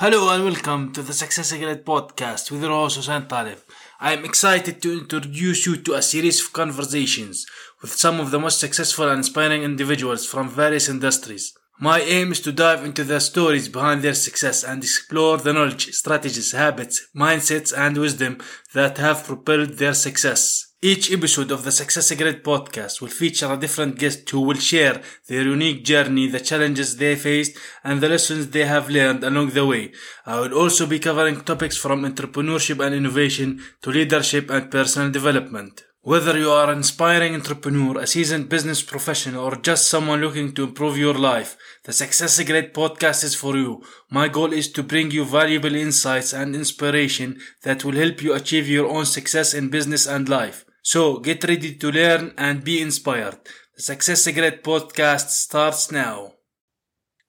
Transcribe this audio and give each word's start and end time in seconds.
Hello 0.00 0.30
and 0.30 0.46
welcome 0.46 0.94
to 0.94 1.02
the 1.02 1.12
Success 1.12 1.52
Ignite 1.52 1.84
podcast 1.84 2.50
with 2.50 2.62
host 2.62 2.96
Hussein 2.96 3.28
Talib. 3.28 3.58
I 4.00 4.14
am 4.14 4.24
excited 4.24 4.80
to 4.80 4.98
introduce 5.00 5.66
you 5.66 5.76
to 5.76 5.92
a 5.92 6.00
series 6.00 6.40
of 6.40 6.54
conversations 6.54 7.44
with 7.82 7.92
some 7.92 8.18
of 8.18 8.30
the 8.30 8.38
most 8.38 8.58
successful 8.58 9.10
and 9.10 9.18
inspiring 9.18 9.62
individuals 9.62 10.24
from 10.24 10.48
various 10.48 10.88
industries. 10.88 11.52
My 11.78 12.00
aim 12.00 12.32
is 12.32 12.40
to 12.40 12.50
dive 12.50 12.82
into 12.82 13.04
the 13.04 13.20
stories 13.20 13.68
behind 13.68 14.00
their 14.00 14.14
success 14.14 14.64
and 14.64 14.82
explore 14.82 15.36
the 15.36 15.52
knowledge, 15.52 15.92
strategies, 15.92 16.52
habits, 16.52 17.06
mindsets, 17.14 17.70
and 17.76 17.98
wisdom 17.98 18.38
that 18.72 18.96
have 18.96 19.24
propelled 19.24 19.74
their 19.74 19.92
success. 19.92 20.69
Each 20.82 21.12
episode 21.12 21.50
of 21.50 21.62
the 21.62 21.72
Success 21.72 22.10
Grid 22.14 22.42
podcast 22.42 23.02
will 23.02 23.10
feature 23.10 23.52
a 23.52 23.58
different 23.58 23.98
guest 23.98 24.30
who 24.30 24.40
will 24.40 24.56
share 24.56 25.02
their 25.28 25.42
unique 25.42 25.84
journey, 25.84 26.26
the 26.26 26.40
challenges 26.40 26.96
they 26.96 27.16
faced, 27.16 27.58
and 27.84 28.00
the 28.00 28.08
lessons 28.08 28.48
they 28.48 28.64
have 28.64 28.88
learned 28.88 29.22
along 29.22 29.50
the 29.50 29.66
way. 29.66 29.92
I 30.24 30.40
will 30.40 30.54
also 30.54 30.86
be 30.86 30.98
covering 30.98 31.42
topics 31.42 31.76
from 31.76 32.06
entrepreneurship 32.06 32.82
and 32.82 32.94
innovation 32.94 33.62
to 33.82 33.90
leadership 33.90 34.48
and 34.48 34.70
personal 34.70 35.10
development. 35.10 35.84
Whether 36.00 36.38
you 36.38 36.48
are 36.48 36.70
an 36.70 36.78
inspiring 36.78 37.34
entrepreneur, 37.34 37.98
a 37.98 38.06
seasoned 38.06 38.48
business 38.48 38.80
professional, 38.80 39.44
or 39.44 39.56
just 39.56 39.86
someone 39.86 40.22
looking 40.22 40.54
to 40.54 40.64
improve 40.64 40.96
your 40.96 41.12
life, 41.12 41.58
the 41.84 41.92
Success 41.92 42.42
Grid 42.42 42.72
podcast 42.72 43.22
is 43.22 43.34
for 43.34 43.54
you. 43.54 43.82
My 44.08 44.28
goal 44.28 44.54
is 44.54 44.72
to 44.72 44.82
bring 44.82 45.10
you 45.10 45.26
valuable 45.26 45.74
insights 45.74 46.32
and 46.32 46.54
inspiration 46.56 47.38
that 47.64 47.84
will 47.84 47.96
help 47.96 48.22
you 48.22 48.32
achieve 48.32 48.66
your 48.66 48.88
own 48.88 49.04
success 49.04 49.52
in 49.52 49.68
business 49.68 50.06
and 50.06 50.26
life. 50.26 50.64
So 50.82 51.18
get 51.18 51.44
ready 51.44 51.74
to 51.74 51.92
learn 51.92 52.32
and 52.38 52.64
be 52.64 52.80
inspired. 52.80 53.38
The 53.76 53.82
Success 53.82 54.26
Grid 54.32 54.64
podcast 54.64 55.28
starts 55.28 55.92
now. 55.92 56.32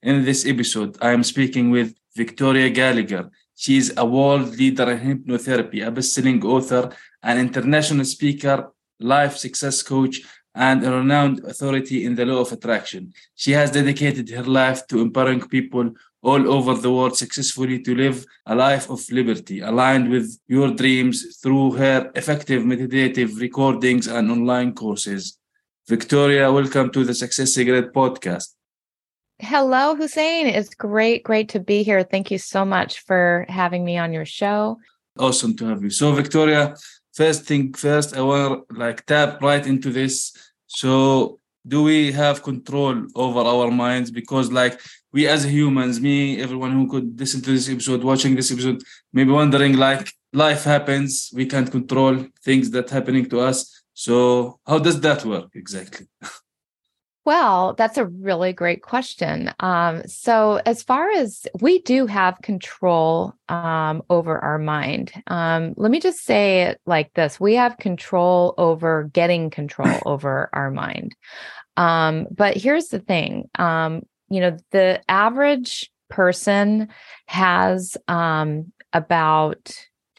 In 0.02 0.24
this 0.24 0.46
episode, 0.46 0.98
I 1.02 1.12
am 1.12 1.24
speaking 1.24 1.70
with 1.70 1.94
Victoria 2.16 2.70
Gallagher. 2.70 3.30
She 3.56 3.76
is 3.76 3.94
a 3.98 4.06
world 4.06 4.56
leader 4.56 4.90
in 4.92 5.00
hypnotherapy, 5.00 5.86
a 5.86 5.92
best-selling 5.92 6.44
author, 6.46 6.96
an 7.24 7.40
international 7.40 8.06
speaker, 8.06 8.72
life 9.02 9.36
success 9.36 9.84
coach, 9.84 10.22
and 10.56 10.86
a 10.86 10.92
renowned 10.92 11.44
authority 11.44 12.06
in 12.06 12.16
the 12.16 12.26
law 12.26 12.42
of 12.42 12.52
attraction. 12.54 13.14
She 13.36 13.52
has 13.52 13.72
dedicated 13.72 14.30
her 14.30 14.44
life 14.44 14.88
to 14.88 15.02
empowering 15.02 15.48
people 15.48 15.92
all 16.24 16.52
over 16.52 16.76
the 16.76 16.92
world 16.92 17.18
successfully 17.18 17.82
to 17.82 17.96
live 17.96 18.26
a 18.46 18.56
life 18.56 18.90
of 18.90 19.00
liberty 19.12 19.60
aligned 19.60 20.10
with 20.10 20.40
your 20.48 20.72
dreams 20.72 21.38
through 21.42 21.72
her 21.72 22.12
effective 22.16 22.64
meditative 22.66 23.38
recordings 23.40 24.08
and 24.08 24.30
online 24.30 24.74
courses. 24.74 25.40
Victoria, 25.88 26.52
welcome 26.52 26.92
to 26.92 27.04
the 27.04 27.14
Success 27.14 27.56
Grid 27.56 27.92
podcast. 27.92 28.54
Hello, 29.40 29.96
Hussein. 29.96 30.46
It's 30.46 30.76
great, 30.76 31.24
great 31.24 31.50
to 31.50 31.60
be 31.60 31.82
here. 31.82 32.04
Thank 32.04 32.30
you 32.30 32.38
so 32.38 32.64
much 32.64 33.00
for 33.00 33.46
having 33.50 33.84
me 33.84 33.98
on 33.98 34.14
your 34.14 34.26
show. 34.26 34.78
Awesome 35.18 35.56
to 35.58 35.66
have 35.66 35.82
you. 35.82 35.90
So, 35.90 36.14
Victoria, 36.14 36.76
first 37.14 37.46
thing 37.46 37.74
first, 37.74 38.16
I 38.16 38.22
want 38.22 38.70
to 38.70 38.76
like 38.78 39.06
tap 39.08 39.42
right 39.42 39.66
into 39.66 39.92
this. 39.92 40.32
So, 40.68 41.40
do 41.68 41.84
we 41.84 42.12
have 42.12 42.44
control 42.44 43.06
over 43.16 43.40
our 43.40 43.70
minds? 43.70 44.12
Because, 44.12 44.52
like, 44.52 44.80
we 45.14 45.28
as 45.28 45.44
humans, 45.44 46.00
me, 46.00 46.42
everyone 46.42 46.72
who 46.72 46.88
could 46.88 47.20
listen 47.20 47.42
to 47.42 47.52
this 47.52 47.70
episode, 47.70 48.04
watching 48.04 48.36
this 48.36 48.52
episode, 48.52 48.82
maybe 49.14 49.32
wondering 49.32 49.78
like 49.78 50.12
life 50.34 50.64
happens, 50.64 51.30
we 51.34 51.46
can't 51.46 51.70
control 51.70 52.26
things 52.44 52.72
that 52.72 52.90
happening 52.90 53.30
to 53.30 53.40
us. 53.40 53.84
So 53.94 54.60
how 54.66 54.80
does 54.80 55.00
that 55.02 55.26
work 55.26 55.50
exactly? 55.56 56.08
Well, 57.24 57.76
that's 57.76 58.00
a 58.00 58.06
really 58.06 58.52
great 58.52 58.82
question. 58.82 59.54
Um, 59.60 60.02
so, 60.08 60.60
as 60.66 60.82
far 60.82 61.12
as 61.12 61.46
we 61.62 61.78
do 61.80 62.08
have 62.08 62.42
control 62.42 63.36
um, 63.48 64.02
over 64.10 64.40
our 64.40 64.58
mind, 64.58 65.12
um, 65.28 65.76
let 65.78 65.92
me 65.92 66.00
just 66.00 66.24
say 66.24 66.64
it 66.64 66.82
like 66.88 67.14
this 67.14 67.40
we 67.40 67.54
have 67.56 67.78
control 67.78 68.56
over 68.58 69.10
getting 69.14 69.52
control 69.52 70.00
over 70.06 70.50
our 70.54 70.72
mind. 70.72 71.16
Um, 71.78 72.28
but 72.32 72.58
here's 72.58 72.88
the 72.88 73.00
thing 73.00 73.50
um, 73.60 74.02
you 74.30 74.40
know, 74.40 74.58
the 74.72 75.02
average 75.08 75.92
person 76.10 76.88
has 77.28 77.98
um, 78.08 78.72
about 78.94 79.76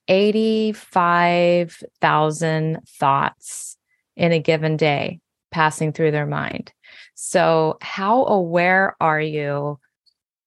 85,000 0.08 2.80
thoughts 2.86 3.76
in 4.16 4.32
a 4.32 4.38
given 4.38 4.76
day 4.76 5.20
passing 5.50 5.92
through 5.92 6.10
their 6.10 6.26
mind. 6.26 6.72
So, 7.24 7.78
how 7.80 8.24
aware 8.24 8.96
are 9.00 9.20
you 9.20 9.78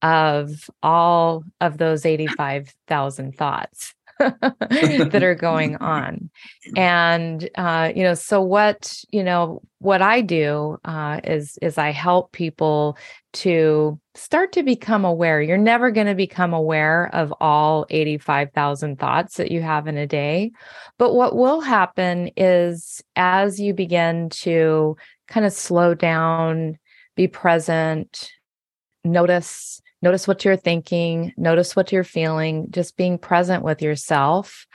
of 0.02 0.70
all 0.84 1.46
of 1.62 1.78
those 1.78 2.06
85,000 2.06 3.38
thoughts? 3.38 3.96
that 4.20 5.24
are 5.24 5.36
going 5.36 5.76
on 5.78 6.30
and 6.78 7.50
uh, 7.56 7.92
you 7.94 8.02
know 8.02 8.14
so 8.14 8.42
what 8.42 9.04
you 9.12 9.22
know 9.22 9.62
what 9.80 10.02
i 10.02 10.22
do 10.22 10.78
uh, 10.86 11.20
is 11.26 11.60
is 11.62 11.78
i 11.78 11.90
help 11.90 12.32
people 12.32 12.98
to 13.34 14.00
start 14.14 14.54
to 14.54 14.64
become 14.64 15.04
aware 15.04 15.42
you're 15.42 15.58
never 15.58 15.92
going 15.92 16.08
to 16.08 16.16
become 16.16 16.54
aware 16.54 17.14
of 17.14 17.34
all 17.42 17.86
85000 17.90 18.98
thoughts 18.98 19.36
that 19.36 19.52
you 19.52 19.62
have 19.62 19.86
in 19.86 19.98
a 19.98 20.08
day 20.08 20.50
but 20.98 21.14
what 21.14 21.36
will 21.36 21.60
happen 21.60 22.30
is 22.38 23.04
as 23.18 23.60
you 23.60 23.74
begin 23.74 24.30
to 24.30 24.96
kind 25.28 25.46
of 25.46 25.54
slow 25.54 25.94
down 25.94 26.78
be 27.16 27.28
present 27.28 28.32
notice 29.04 29.82
notice 30.02 30.28
what 30.28 30.46
you're 30.46 30.56
thinking, 30.56 31.34
notice 31.36 31.76
what 31.76 31.92
you're 31.92 32.04
feeling, 32.04 32.68
just 32.70 32.96
being 32.96 33.18
present 33.18 33.64
with 33.64 33.82
yourself. 33.82 34.68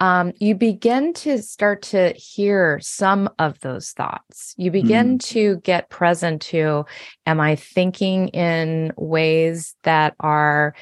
Um, 0.00 0.32
you 0.40 0.56
begin 0.56 1.12
to 1.14 1.40
start 1.40 1.82
to 1.82 2.12
hear 2.14 2.80
some 2.82 3.30
of 3.38 3.60
those 3.60 3.90
thoughts. 3.90 4.54
You 4.56 4.72
begin 4.72 5.18
mm. 5.18 5.24
to 5.26 5.58
get 5.58 5.90
present 5.90 6.42
to, 6.42 6.84
am 7.26 7.40
I 7.40 7.54
thinking 7.54 8.28
in 8.28 8.92
ways 8.96 9.76
that 9.84 10.16
are 10.18 10.74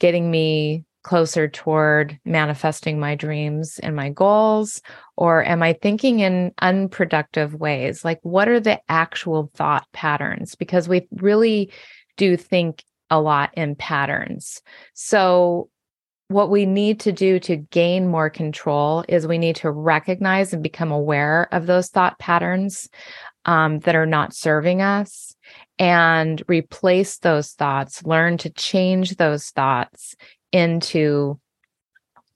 getting 0.00 0.30
me 0.30 0.84
closer 1.06 1.46
toward 1.46 2.18
manifesting 2.24 2.98
my 2.98 3.14
dreams 3.14 3.78
and 3.80 3.94
my 3.94 4.10
goals? 4.10 4.82
Or 5.16 5.44
am 5.44 5.62
I 5.62 5.72
thinking 5.72 6.18
in 6.18 6.52
unproductive 6.60 7.54
ways? 7.54 8.04
Like, 8.04 8.18
what 8.22 8.48
are 8.48 8.58
the 8.58 8.80
actual 8.88 9.48
thought 9.54 9.86
patterns? 9.92 10.56
Because 10.56 10.88
we 10.88 11.06
really 11.12 11.70
do 12.16 12.36
think 12.36 12.82
a 13.08 13.20
lot 13.20 13.50
in 13.54 13.76
patterns. 13.76 14.62
So, 14.94 15.70
what 16.28 16.50
we 16.50 16.66
need 16.66 16.98
to 16.98 17.12
do 17.12 17.38
to 17.38 17.54
gain 17.54 18.08
more 18.08 18.28
control 18.28 19.04
is 19.08 19.28
we 19.28 19.38
need 19.38 19.54
to 19.54 19.70
recognize 19.70 20.52
and 20.52 20.60
become 20.60 20.90
aware 20.90 21.46
of 21.52 21.66
those 21.66 21.88
thought 21.88 22.18
patterns 22.18 22.88
um, 23.44 23.78
that 23.80 23.94
are 23.94 24.06
not 24.06 24.34
serving 24.34 24.82
us 24.82 25.36
and 25.78 26.42
replace 26.48 27.18
those 27.18 27.52
thoughts, 27.52 28.04
learn 28.04 28.38
to 28.38 28.50
change 28.50 29.16
those 29.16 29.50
thoughts 29.50 30.16
into 30.56 31.38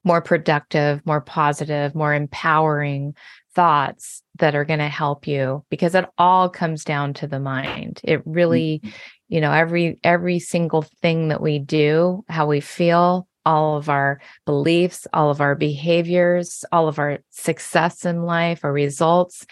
more 0.04 0.20
productive, 0.20 1.04
more 1.04 1.20
positive, 1.20 1.94
more 1.94 2.14
empowering 2.14 3.14
thoughts 3.54 4.22
that 4.38 4.54
are 4.54 4.64
going 4.64 4.78
to 4.78 4.88
help 4.88 5.26
you 5.26 5.64
because 5.70 5.94
it 5.94 6.06
all 6.16 6.48
comes 6.48 6.84
down 6.84 7.12
to 7.14 7.26
the 7.26 7.40
mind. 7.40 8.00
It 8.04 8.22
really 8.24 8.80
mm-hmm 8.82 8.90
you 9.30 9.40
know 9.40 9.52
every 9.52 9.98
every 10.04 10.38
single 10.38 10.82
thing 10.82 11.28
that 11.28 11.40
we 11.40 11.58
do 11.58 12.22
how 12.28 12.46
we 12.46 12.60
feel 12.60 13.26
all 13.46 13.78
of 13.78 13.88
our 13.88 14.20
beliefs 14.44 15.06
all 15.14 15.30
of 15.30 15.40
our 15.40 15.54
behaviors 15.54 16.64
all 16.70 16.88
of 16.88 16.98
our 16.98 17.20
success 17.30 18.04
in 18.04 18.24
life 18.24 18.64
our 18.64 18.72
results 18.72 19.46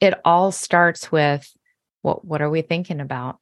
it 0.00 0.12
all 0.24 0.52
starts 0.52 1.10
with 1.10 1.50
what 2.02 2.24
what 2.24 2.42
are 2.42 2.50
we 2.50 2.60
thinking 2.60 3.00
about 3.00 3.38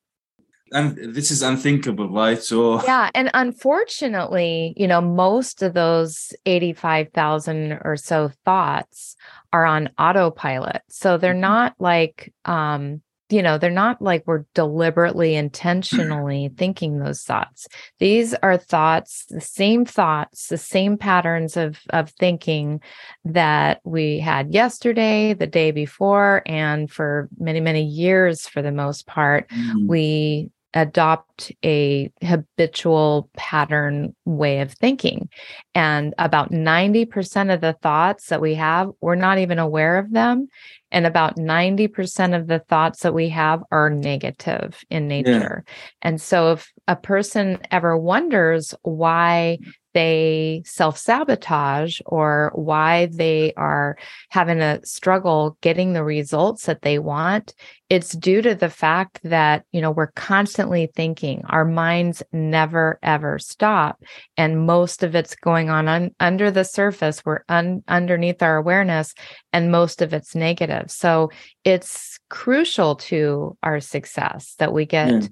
and 0.73 1.15
this 1.15 1.31
is 1.31 1.43
unthinkable 1.43 2.09
right 2.09 2.43
so 2.43 2.83
yeah 2.85 3.11
and 3.15 3.31
unfortunately 3.35 4.75
you 4.77 4.87
know 4.87 5.01
most 5.01 5.63
of 5.63 5.75
those 5.75 6.33
85,000 6.47 7.81
or 7.85 7.97
so 7.97 8.31
thoughts 8.45 9.17
are 9.53 9.65
on 9.65 9.91
autopilot 9.99 10.83
so 10.89 11.17
they're 11.17 11.33
mm-hmm. 11.33 11.41
not 11.41 11.75
like 11.79 12.33
um 12.45 13.03
you 13.31 13.43
know 13.43 13.59
they're 13.59 13.71
not 13.71 14.01
like 14.01 14.23
we're 14.27 14.45
deliberately 14.55 15.35
intentionally 15.35 16.51
thinking 16.57 16.99
those 16.99 17.23
thoughts 17.23 17.67
these 17.99 18.35
are 18.35 18.57
thoughts 18.57 19.27
the 19.29 19.41
same 19.41 19.85
thoughts 19.85 20.49
the 20.49 20.59
same 20.59 20.97
patterns 20.97 21.57
of 21.57 21.79
of 21.91 22.11
thinking 22.11 22.81
that 23.25 23.81
we 23.85 24.19
had 24.19 24.53
yesterday 24.53 25.35
the 25.35 25.47
day 25.47 25.71
before 25.71 26.43
and 26.47 26.91
for 26.91 27.29
many 27.39 27.61
many 27.61 27.85
years 27.85 28.47
for 28.49 28.63
the 28.63 28.73
most 28.73 29.07
part 29.07 29.49
mm-hmm. 29.49 29.87
we 29.87 30.51
adopt 30.75 31.51
a 31.65 32.11
habitual 32.23 33.31
pattern 33.37 34.15
way 34.25 34.61
of 34.61 34.73
thinking. 34.73 35.29
And 35.75 36.15
about 36.19 36.51
90% 36.51 37.53
of 37.53 37.61
the 37.61 37.75
thoughts 37.75 38.29
that 38.29 38.41
we 38.41 38.55
have, 38.55 38.91
we're 39.01 39.15
not 39.15 39.39
even 39.39 39.59
aware 39.59 39.99
of 39.99 40.13
them. 40.13 40.49
And 40.91 41.07
about 41.07 41.37
90% 41.37 42.37
of 42.39 42.47
the 42.47 42.61
thoughts 42.61 43.03
that 43.03 43.15
we 43.15 43.29
have 43.31 43.63
are 43.71 43.91
negative 43.91 44.83
in 44.91 45.09
nature. 45.09 45.65
Yeah. 45.67 45.73
And 46.03 46.21
so 46.21 46.53
if 46.53 46.73
a 46.87 46.97
person 46.97 47.59
ever 47.71 47.97
wonders 47.97 48.75
why 48.83 49.59
they 49.99 50.63
self 50.65 50.97
sabotage 50.97 52.01
or 52.07 52.53
why 52.55 53.07
they 53.07 53.53
are 53.57 53.99
having 54.29 54.61
a 54.61 54.79
struggle 54.87 55.59
getting 55.61 55.93
the 55.93 56.05
results 56.05 56.67
that 56.67 56.83
they 56.83 57.01
want, 57.01 57.53
it's 57.91 58.13
due 58.13 58.41
to 58.43 58.55
the 58.55 58.71
fact 58.71 59.19
that, 59.25 59.65
you 59.73 59.81
know, 59.81 59.91
we're 59.91 60.13
constantly 60.13 60.89
thinking. 60.95 61.43
Our 61.49 61.65
minds 61.65 62.23
never 62.33 63.01
ever 63.03 63.41
stop. 63.41 64.01
And 64.37 64.65
most 64.69 65.03
of 65.03 65.17
it's 65.17 65.35
going 65.35 65.69
on 65.69 65.89
un- 65.89 66.15
under 66.21 66.53
the 66.53 66.65
surface. 66.65 67.25
We're 67.25 67.43
un- 67.49 67.83
underneath 67.89 68.41
our 68.41 68.57
awareness, 68.57 69.15
and 69.53 69.73
most 69.73 70.01
of 70.01 70.15
it's 70.15 70.37
negative. 70.37 70.93
So 70.93 71.33
it's 71.65 72.21
crucial 72.31 72.95
to 73.11 73.57
our 73.65 73.81
success 73.81 74.55
that 74.61 74.73
we 74.73 74.87
get. 74.87 75.23
Yeah 75.23 75.29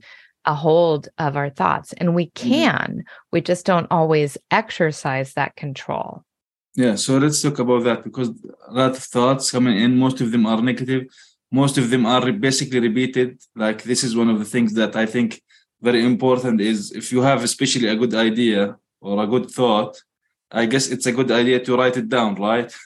a 0.47 0.55
hold 0.55 1.09
of 1.19 1.37
our 1.37 1.51
thoughts 1.51 1.93
and 1.95 2.15
we 2.15 2.27
mm-hmm. 2.27 2.49
can 2.49 3.05
we 3.33 3.41
just 3.41 3.67
don't 3.67 3.89
always 3.91 4.39
exercise 4.51 5.35
that 5.35 5.57
control. 5.57 6.23
Yeah 6.75 6.95
so 6.95 7.19
let's 7.19 7.43
talk 7.43 7.59
about 7.59 7.85
that 7.85 8.05
because 8.05 8.31
a 8.69 8.73
lot 8.73 8.93
of 8.93 8.99
thoughts 8.99 9.51
coming 9.51 9.79
in 9.79 9.99
most 9.99 10.21
of 10.21 10.31
them 10.33 10.47
are 10.47 10.63
negative 10.63 11.07
most 11.53 11.79
of 11.79 11.91
them 11.91 12.05
are 12.07 12.33
basically 12.33 12.81
repeated. 12.81 13.41
Like 13.55 13.85
this 13.85 14.03
is 14.03 14.17
one 14.17 14.29
of 14.29 14.39
the 14.39 14.45
things 14.45 14.75
that 14.75 14.97
i 14.97 15.07
think 15.07 15.43
very 15.81 16.05
important 16.05 16.61
is 16.61 16.93
if 16.93 17.13
you 17.13 17.21
have 17.23 17.43
especially 17.43 17.89
a 17.89 17.97
good 17.97 18.15
idea 18.15 18.77
or 19.01 19.23
a 19.23 19.27
good 19.27 19.51
thought 19.51 19.93
i 20.51 20.65
guess 20.67 20.89
it's 20.89 21.07
a 21.07 21.13
good 21.13 21.31
idea 21.31 21.59
to 21.61 21.77
write 21.77 21.97
it 21.97 22.09
down 22.09 22.35
right 22.35 22.75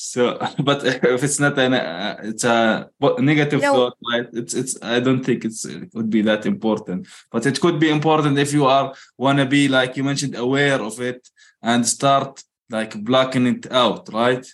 so 0.00 0.38
but 0.60 0.84
if 0.84 1.24
it's 1.24 1.40
not 1.40 1.58
an 1.58 1.74
uh, 1.74 2.16
it's 2.22 2.44
a 2.44 2.88
negative 3.18 3.60
no. 3.60 3.72
thought 3.74 3.96
right 4.12 4.28
it's 4.32 4.54
it's 4.54 4.78
i 4.80 5.00
don't 5.00 5.24
think 5.24 5.44
it's 5.44 5.64
it 5.64 5.92
would 5.92 6.08
be 6.08 6.22
that 6.22 6.46
important. 6.46 7.08
But 7.32 7.46
it 7.46 7.60
could 7.60 7.80
be 7.80 7.90
important 7.90 8.38
if 8.38 8.52
you 8.52 8.66
are 8.66 8.94
want 9.16 9.38
to 9.38 9.46
be 9.46 9.66
like 9.66 9.96
you 9.96 10.04
mentioned 10.04 10.36
aware 10.36 10.80
of 10.80 11.00
it 11.00 11.28
and 11.62 11.86
start 11.86 12.44
like 12.70 13.02
blocking 13.02 13.46
it 13.46 13.72
out 13.72 14.08
right? 14.12 14.46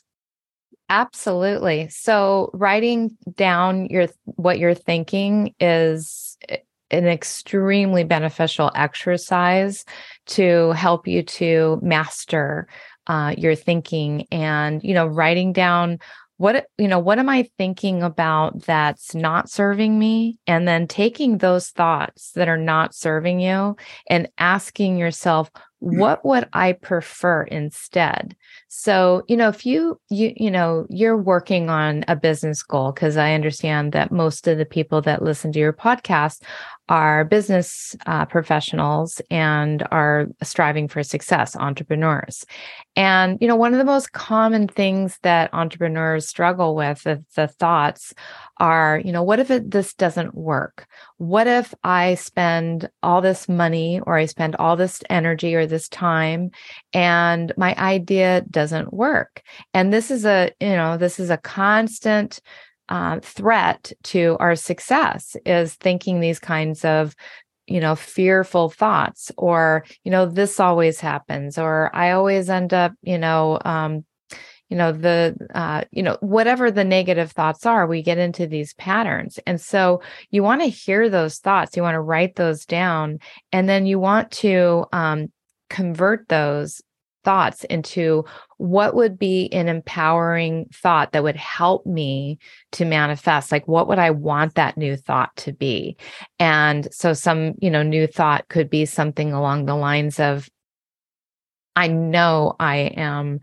Absolutely. 0.88 1.88
So 1.88 2.50
writing 2.55 3.17
down 3.37 3.87
your 3.87 4.06
what 4.25 4.58
you're 4.58 4.75
thinking 4.75 5.55
is 5.61 6.38
an 6.90 7.06
extremely 7.06 8.05
beneficial 8.05 8.70
exercise 8.75 9.85
to 10.26 10.70
help 10.73 11.06
you 11.06 11.23
to 11.23 11.79
master 11.82 12.69
uh, 13.06 13.34
your 13.36 13.54
thinking 13.54 14.26
and 14.30 14.82
you 14.82 14.94
know 14.94 15.06
writing 15.06 15.52
down 15.52 15.98
what 16.36 16.66
you 16.78 16.88
know 16.88 16.98
what 16.98 17.18
am 17.18 17.28
i 17.28 17.48
thinking 17.56 18.02
about 18.02 18.60
that's 18.62 19.14
not 19.14 19.48
serving 19.48 19.98
me 19.98 20.38
and 20.46 20.66
then 20.66 20.86
taking 20.86 21.38
those 21.38 21.70
thoughts 21.70 22.32
that 22.32 22.48
are 22.48 22.58
not 22.58 22.94
serving 22.94 23.40
you 23.40 23.76
and 24.08 24.28
asking 24.38 24.96
yourself 24.96 25.50
mm. 25.82 25.98
what 25.98 26.24
would 26.24 26.48
i 26.52 26.72
prefer 26.72 27.42
instead 27.44 28.34
so 28.76 29.23
you 29.29 29.37
know 29.37 29.49
if 29.49 29.65
you 29.65 30.00
you 30.11 30.32
you 30.37 30.50
know 30.50 30.85
you're 30.91 31.17
working 31.17 31.71
on 31.71 32.05
a 32.09 32.17
business 32.17 32.61
goal 32.62 32.91
because 32.91 33.17
i 33.17 33.32
understand 33.32 33.93
that 33.93 34.11
most 34.11 34.49
of 34.49 34.59
the 34.59 34.65
people 34.67 35.00
that 35.00 35.23
listen 35.23 35.53
to 35.53 35.61
your 35.61 35.73
podcast 35.73 36.43
are 36.88 37.25
business 37.25 37.97
uh, 38.05 38.26
professionals 38.26 39.21
and 39.31 39.87
are 39.91 40.26
striving 40.43 40.87
for 40.87 41.03
success, 41.03 41.56
entrepreneurs. 41.56 42.44
And, 42.94 43.38
you 43.41 43.49
know, 43.49 43.56
one 43.56 43.73
of 43.73 43.79
the 43.79 43.85
most 43.85 44.12
common 44.12 44.69
things 44.69 45.19
that 45.23 45.53
entrepreneurs 45.55 46.29
struggle 46.29 46.75
with, 46.75 47.03
the, 47.03 47.25
the 47.37 47.49
thoughts 47.49 48.12
are, 48.61 49.00
you 49.03 49.12
know, 49.12 49.23
what 49.23 49.41
if 49.41 49.50
it, 49.50 49.71
this 49.71 49.94
doesn't 49.94 50.35
work? 50.35 50.87
What 51.17 51.47
if 51.47 51.73
I 51.82 52.17
spend 52.17 52.91
all 53.03 53.23
this 53.23 53.49
money 53.49 54.00
or 54.00 54.17
I 54.17 54.26
spend 54.26 54.55
all 54.56 54.76
this 54.76 55.03
energy 55.09 55.55
or 55.55 55.67
this 55.67 55.88
time 55.88 56.50
and 56.93 57.53
my 57.56 57.75
idea 57.76 58.44
doesn't 58.64 58.94
work? 58.94 59.43
And 59.75 59.93
this 59.93 60.11
is 60.11 60.25
a, 60.25 60.50
you 60.58 60.69
know, 60.69 60.96
this 60.96 61.20
is 61.20 61.28
a 61.28 61.37
constant 61.37 62.40
uh, 62.88 63.20
threat 63.20 63.93
to 64.05 64.37
our 64.40 64.56
success 64.56 65.37
is 65.44 65.75
thinking 65.75 66.20
these 66.20 66.38
kinds 66.38 66.84
of 66.84 67.14
you 67.66 67.81
know 67.81 67.96
fearful 67.96 68.69
thoughts 68.69 69.32
or 69.38 69.87
you 70.05 70.11
know 70.11 70.26
this 70.26 70.61
always 70.61 71.00
happens 71.00 71.56
or 71.56 71.90
i 71.96 72.11
always 72.11 72.50
end 72.50 72.75
up 72.75 72.93
you 73.00 73.16
know 73.16 73.58
um 73.64 74.05
you 74.69 74.76
know 74.76 74.93
the 74.93 75.34
uh 75.55 75.82
you 75.90 76.02
know 76.02 76.19
whatever 76.20 76.70
the 76.70 76.84
negative 76.84 77.32
thoughts 77.32 77.64
are 77.64 77.87
we 77.87 78.02
get 78.02 78.19
into 78.19 78.46
these 78.46 78.75
patterns 78.75 79.38
and 79.46 79.58
so 79.58 80.02
you 80.31 80.43
want 80.43 80.61
to 80.61 80.66
hear 80.66 81.08
those 81.08 81.38
thoughts 81.38 81.75
you 81.75 81.82
want 81.82 81.94
to 81.94 82.00
write 82.02 82.37
those 82.37 82.66
down 82.66 83.19
and 83.50 83.66
then 83.66 83.87
you 83.87 83.99
want 83.99 84.31
to 84.31 84.84
um 84.93 85.32
convert 85.70 86.28
those 86.28 86.82
thoughts 87.25 87.65
into 87.65 88.25
what 88.59 88.94
would 88.94 89.19
be 89.19 89.53
an 89.53 89.69
empowering 89.69 90.67
thought 90.73 91.12
that 91.12 91.23
would 91.23 91.37
help 91.37 91.85
me 91.87 92.38
to 92.73 92.85
manifest 92.85 93.50
like 93.50 93.67
what 93.67 93.88
would 93.88 93.99
i 93.99 94.11
want 94.11 94.55
that 94.55 94.76
new 94.76 94.97
thought 94.97 95.35
to 95.37 95.53
be? 95.53 95.97
And 96.38 96.87
so 96.93 97.12
some 97.12 97.55
you 97.61 97.71
know 97.71 97.82
new 97.82 98.06
thought 98.06 98.49
could 98.49 98.71
be 98.71 98.85
something 98.85 99.32
along 99.32 99.67
the 99.67 99.76
lines 99.76 100.21
of 100.21 100.49
i 101.76 101.88
know 101.88 102.55
i 102.61 102.76
am 102.76 103.41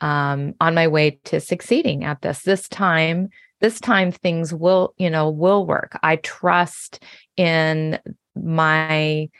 um, 0.00 0.54
on 0.60 0.74
my 0.74 0.88
way 0.88 1.18
to 1.24 1.40
succeeding 1.40 2.04
at 2.04 2.20
this. 2.22 2.42
This 2.42 2.68
time 2.68 3.30
this 3.60 3.80
time 3.80 4.12
things 4.12 4.52
will 4.52 4.94
you 4.98 5.08
know 5.08 5.30
will 5.30 5.66
work. 5.66 5.98
I 6.02 6.16
trust 6.16 7.02
in 7.36 7.98
my 8.34 9.30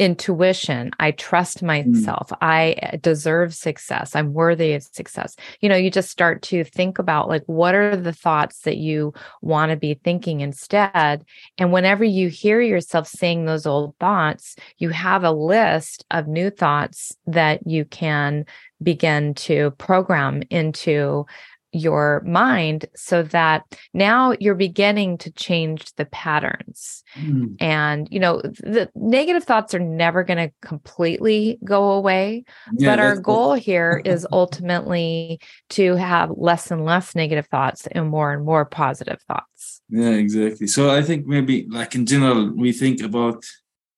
intuition 0.00 0.90
i 0.98 1.10
trust 1.10 1.62
mm. 1.62 1.66
myself 1.66 2.30
mm. 2.30 2.36
i 2.40 2.72
uh, 2.82 2.96
deserve 3.02 3.54
success 3.54 4.16
i'm 4.16 4.32
worthy 4.32 4.72
of 4.72 4.82
success 4.82 5.36
you 5.60 5.68
know 5.68 5.76
you 5.76 5.90
just 5.90 6.08
start 6.08 6.40
to 6.40 6.64
think 6.64 6.98
about 6.98 7.28
like 7.28 7.42
what 7.44 7.74
are 7.74 7.94
the 7.94 8.12
thoughts 8.12 8.60
that 8.60 8.78
you 8.78 9.12
want 9.42 9.68
to 9.70 9.76
be 9.76 9.92
thinking 9.92 10.40
instead 10.40 11.22
and 11.58 11.70
whenever 11.70 12.02
you 12.02 12.28
hear 12.28 12.62
yourself 12.62 13.06
saying 13.06 13.44
those 13.44 13.66
old 13.66 13.94
thoughts 14.00 14.56
you 14.78 14.88
have 14.88 15.22
a 15.22 15.30
list 15.30 16.06
of 16.10 16.26
new 16.26 16.48
thoughts 16.48 17.14
that 17.26 17.66
you 17.66 17.84
can 17.84 18.46
begin 18.82 19.34
to 19.34 19.70
program 19.72 20.42
into 20.48 21.26
your 21.72 22.22
mind 22.26 22.86
so 22.94 23.22
that 23.22 23.64
now 23.94 24.34
you're 24.40 24.54
beginning 24.54 25.18
to 25.18 25.30
change 25.32 25.92
the 25.94 26.04
patterns. 26.06 27.04
Mm. 27.16 27.56
And, 27.60 28.08
you 28.10 28.20
know, 28.20 28.40
the 28.40 28.90
negative 28.94 29.44
thoughts 29.44 29.74
are 29.74 29.80
never 29.80 30.24
going 30.24 30.48
to 30.48 30.52
completely 30.62 31.58
go 31.64 31.92
away. 31.92 32.44
Yeah, 32.76 32.90
but 32.90 32.98
our 32.98 33.16
goal 33.16 33.50
cool. 33.50 33.54
here 33.54 34.02
is 34.04 34.26
ultimately 34.32 35.40
to 35.70 35.94
have 35.96 36.30
less 36.36 36.70
and 36.70 36.84
less 36.84 37.14
negative 37.14 37.46
thoughts 37.46 37.86
and 37.86 38.08
more 38.08 38.32
and 38.32 38.44
more 38.44 38.64
positive 38.64 39.20
thoughts. 39.22 39.82
Yeah, 39.88 40.10
exactly. 40.10 40.66
So 40.66 40.90
I 40.90 41.02
think 41.02 41.26
maybe 41.26 41.66
like 41.68 41.94
in 41.94 42.06
general, 42.06 42.52
we 42.54 42.72
think 42.72 43.02
about 43.02 43.44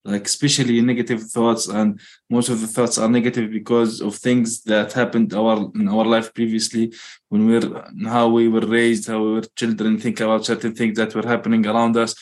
like 0.05 0.25
especially 0.27 0.81
negative 0.81 1.23
thoughts 1.23 1.69
and 1.69 2.01
most 2.29 2.49
of 2.49 2.61
the 2.61 2.67
thoughts 2.67 2.99
are 2.99 3.09
negative 3.09 3.51
because 3.51 4.01
of 4.01 4.15
things 4.17 4.63
that 4.63 4.93
happened 4.93 5.33
our 5.33 5.71
in 5.77 5.89
our 5.89 6.05
life 6.05 6.35
previously 6.35 6.93
when 7.29 7.47
we're 7.47 7.69
how 8.09 8.29
we 8.29 8.49
were 8.49 8.67
raised 8.67 9.07
how 9.07 9.23
we 9.23 9.41
children 9.55 9.99
think 9.99 10.21
about 10.21 10.45
certain 10.45 10.75
things 10.75 10.97
that 10.97 11.15
were 11.15 11.27
happening 11.27 11.65
around 11.67 11.97
us 11.97 12.15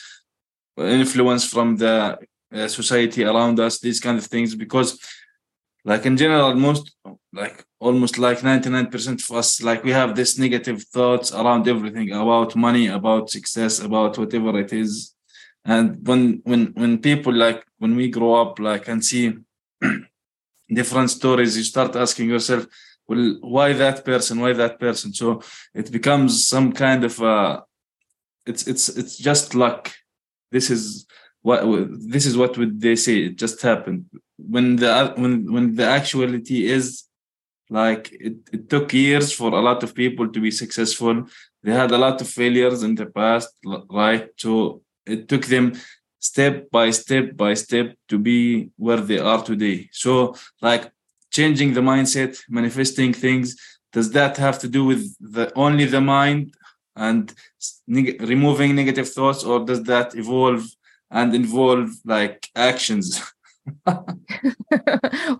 influence 0.77 1.45
from 1.45 1.75
the 1.77 2.17
uh, 2.53 2.67
society 2.67 3.23
around 3.23 3.59
us 3.59 3.79
these 3.79 3.99
kind 3.99 4.17
of 4.17 4.25
things 4.25 4.53
because 4.55 4.99
like 5.83 6.05
in 6.05 6.15
general 6.15 6.53
most 6.53 6.95
like 7.33 7.65
almost 7.79 8.19
like 8.19 8.39
99% 8.39 9.23
of 9.23 9.35
us 9.35 9.61
like 9.61 9.83
we 9.83 9.91
have 9.91 10.15
this 10.15 10.37
negative 10.37 10.83
thoughts 10.83 11.31
around 11.33 11.67
everything 11.67 12.11
about 12.11 12.55
money 12.55 12.87
about 12.87 13.29
success 13.29 13.79
about 13.79 14.17
whatever 14.17 14.59
it 14.59 14.71
is 14.71 15.15
and 15.65 16.05
when 16.07 16.41
when 16.43 16.67
when 16.73 16.97
people 16.99 17.33
like 17.33 17.63
when 17.77 17.95
we 17.95 18.09
grow 18.09 18.33
up 18.35 18.59
like 18.59 18.87
and 18.87 19.03
see 19.03 19.33
different 20.69 21.09
stories 21.09 21.57
you 21.57 21.63
start 21.63 21.95
asking 21.95 22.29
yourself 22.29 22.65
well 23.11 23.37
why 23.41 23.73
that 23.73 24.05
person? 24.05 24.39
Why 24.39 24.53
that 24.53 24.79
person? 24.79 25.13
So 25.13 25.41
it 25.73 25.91
becomes 25.91 26.47
some 26.47 26.71
kind 26.71 27.03
of 27.03 27.21
uh 27.21 27.61
it's 28.45 28.67
it's 28.67 28.89
it's 28.89 29.17
just 29.17 29.55
luck. 29.63 29.91
This 30.51 30.69
is 30.69 31.05
what 31.41 31.59
this 32.15 32.25
is 32.25 32.37
what 32.37 32.57
would 32.57 32.79
they 32.79 32.95
say? 32.95 33.15
It 33.27 33.35
just 33.37 33.61
happened. 33.61 34.05
When 34.37 34.77
the 34.77 35.13
when 35.17 35.51
when 35.51 35.75
the 35.75 35.87
actuality 35.99 36.59
is 36.77 37.03
like 37.69 38.11
it, 38.11 38.35
it 38.55 38.69
took 38.69 38.93
years 38.93 39.31
for 39.39 39.49
a 39.53 39.61
lot 39.69 39.83
of 39.83 39.95
people 39.95 40.25
to 40.29 40.39
be 40.39 40.51
successful. 40.51 41.15
They 41.63 41.73
had 41.73 41.91
a 41.91 41.97
lot 41.97 42.21
of 42.21 42.27
failures 42.27 42.81
in 42.83 42.95
the 42.95 43.07
past 43.07 43.49
right? 43.89 44.29
So 44.37 44.83
it 45.05 45.27
took 45.27 45.45
them 45.45 45.73
step 46.19 46.69
by 46.71 46.91
step 46.91 47.35
by 47.35 47.53
step 47.53 47.95
to 48.07 48.17
be 48.17 48.69
where 48.77 49.01
they 49.01 49.19
are 49.19 49.43
today 49.43 49.89
so 49.91 50.35
like 50.61 50.91
changing 51.31 51.73
the 51.73 51.81
mindset 51.81 52.37
manifesting 52.49 53.13
things 53.13 53.55
does 53.91 54.11
that 54.11 54.37
have 54.37 54.59
to 54.59 54.67
do 54.67 54.85
with 54.85 55.15
the 55.19 55.51
only 55.55 55.85
the 55.85 56.01
mind 56.01 56.53
and 56.95 57.33
neg- 57.87 58.21
removing 58.21 58.75
negative 58.75 59.09
thoughts 59.09 59.43
or 59.43 59.65
does 59.65 59.83
that 59.83 60.15
evolve 60.15 60.63
and 61.09 61.33
involve 61.33 61.89
like 62.05 62.47
actions 62.55 63.21
well, 63.85 64.05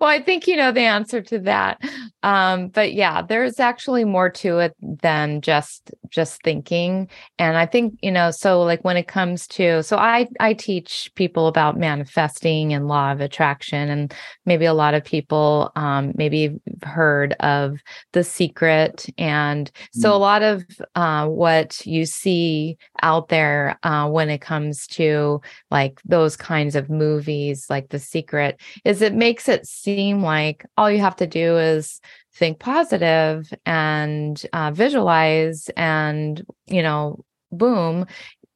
I 0.00 0.22
think 0.24 0.46
you 0.46 0.56
know 0.56 0.72
the 0.72 0.82
answer 0.82 1.20
to 1.22 1.38
that. 1.40 1.80
Um, 2.22 2.68
but 2.68 2.94
yeah, 2.94 3.22
there's 3.22 3.58
actually 3.58 4.04
more 4.04 4.30
to 4.30 4.58
it 4.58 4.76
than 4.80 5.40
just 5.40 5.90
just 6.12 6.42
thinking. 6.42 7.08
And 7.38 7.56
I 7.56 7.66
think, 7.66 7.98
you 8.02 8.12
know, 8.12 8.30
so 8.30 8.62
like 8.62 8.84
when 8.84 8.96
it 8.96 9.08
comes 9.08 9.46
to 9.48 9.82
so 9.82 9.96
I 9.96 10.28
I 10.38 10.52
teach 10.52 11.10
people 11.16 11.48
about 11.48 11.78
manifesting 11.78 12.72
and 12.72 12.86
law 12.86 13.10
of 13.10 13.20
attraction. 13.20 13.88
And 13.88 14.14
maybe 14.46 14.66
a 14.66 14.74
lot 14.74 14.94
of 14.94 15.04
people 15.04 15.72
um 15.74 16.12
maybe 16.14 16.60
heard 16.84 17.32
of 17.40 17.78
the 18.12 18.22
secret. 18.22 19.06
And 19.18 19.70
so 19.92 20.10
mm. 20.10 20.14
a 20.14 20.18
lot 20.18 20.42
of 20.42 20.64
uh, 20.94 21.26
what 21.26 21.84
you 21.86 22.06
see 22.06 22.76
out 23.02 23.28
there 23.28 23.78
uh, 23.82 24.08
when 24.08 24.30
it 24.30 24.40
comes 24.40 24.86
to 24.88 25.40
like 25.70 26.00
those 26.04 26.36
kinds 26.36 26.76
of 26.76 26.90
movies, 26.90 27.66
like 27.70 27.88
the 27.88 27.98
secret 27.98 28.60
is 28.84 29.02
it 29.02 29.14
makes 29.14 29.48
it 29.48 29.66
seem 29.66 30.22
like 30.22 30.64
all 30.76 30.90
you 30.90 31.00
have 31.00 31.16
to 31.16 31.26
do 31.26 31.56
is 31.56 32.00
think 32.34 32.58
positive 32.58 33.52
and 33.66 34.44
uh, 34.52 34.70
visualize 34.70 35.70
and 35.76 36.44
you 36.66 36.82
know 36.82 37.24
boom 37.50 38.06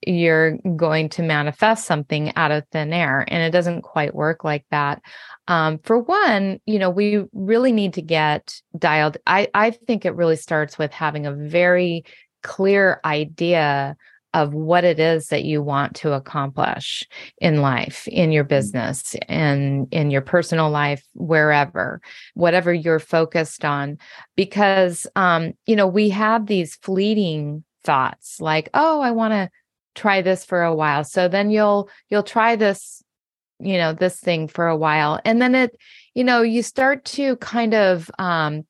you're 0.06 0.58
going 0.76 1.08
to 1.08 1.22
manifest 1.22 1.86
something 1.86 2.32
out 2.36 2.52
of 2.52 2.64
thin 2.70 2.92
air 2.92 3.24
and 3.28 3.42
it 3.42 3.50
doesn't 3.50 3.82
quite 3.82 4.14
work 4.14 4.44
like 4.44 4.64
that. 4.70 5.02
Um, 5.48 5.78
for 5.78 5.98
one 5.98 6.60
you 6.66 6.78
know 6.78 6.90
we 6.90 7.24
really 7.32 7.72
need 7.72 7.94
to 7.94 8.02
get 8.02 8.60
dialed 8.76 9.16
i 9.26 9.48
i 9.54 9.70
think 9.70 10.04
it 10.04 10.16
really 10.16 10.34
starts 10.34 10.76
with 10.76 10.92
having 10.92 11.24
a 11.24 11.32
very 11.32 12.04
clear 12.42 13.00
idea 13.04 13.96
of 14.36 14.52
what 14.52 14.84
it 14.84 15.00
is 15.00 15.28
that 15.28 15.44
you 15.44 15.62
want 15.62 15.96
to 15.96 16.12
accomplish 16.12 17.02
in 17.38 17.62
life, 17.62 18.06
in 18.06 18.30
your 18.32 18.44
mm. 18.44 18.48
business, 18.48 19.16
and 19.28 19.88
in 19.92 20.10
your 20.10 20.20
personal 20.20 20.68
life, 20.68 21.02
wherever, 21.14 22.02
whatever 22.34 22.72
you're 22.72 22.98
focused 22.98 23.64
on. 23.64 23.96
Because, 24.36 25.06
um, 25.16 25.54
you 25.64 25.74
know, 25.74 25.86
we 25.86 26.10
have 26.10 26.46
these 26.46 26.76
fleeting 26.76 27.64
thoughts 27.82 28.38
like, 28.38 28.68
oh, 28.74 29.00
I 29.00 29.12
want 29.12 29.32
to 29.32 29.48
try 29.94 30.20
this 30.20 30.44
for 30.44 30.62
a 30.62 30.74
while. 30.74 31.02
So 31.02 31.28
then 31.28 31.48
you'll, 31.50 31.88
you'll 32.10 32.22
try 32.22 32.56
this, 32.56 33.02
you 33.58 33.78
know, 33.78 33.94
this 33.94 34.20
thing 34.20 34.48
for 34.48 34.66
a 34.66 34.76
while. 34.76 35.18
And 35.24 35.40
then 35.40 35.54
it, 35.54 35.74
you 36.12 36.24
know, 36.24 36.42
you 36.42 36.62
start 36.62 37.06
to 37.06 37.36
kind 37.36 37.72
of, 37.72 38.10
um, 38.18 38.66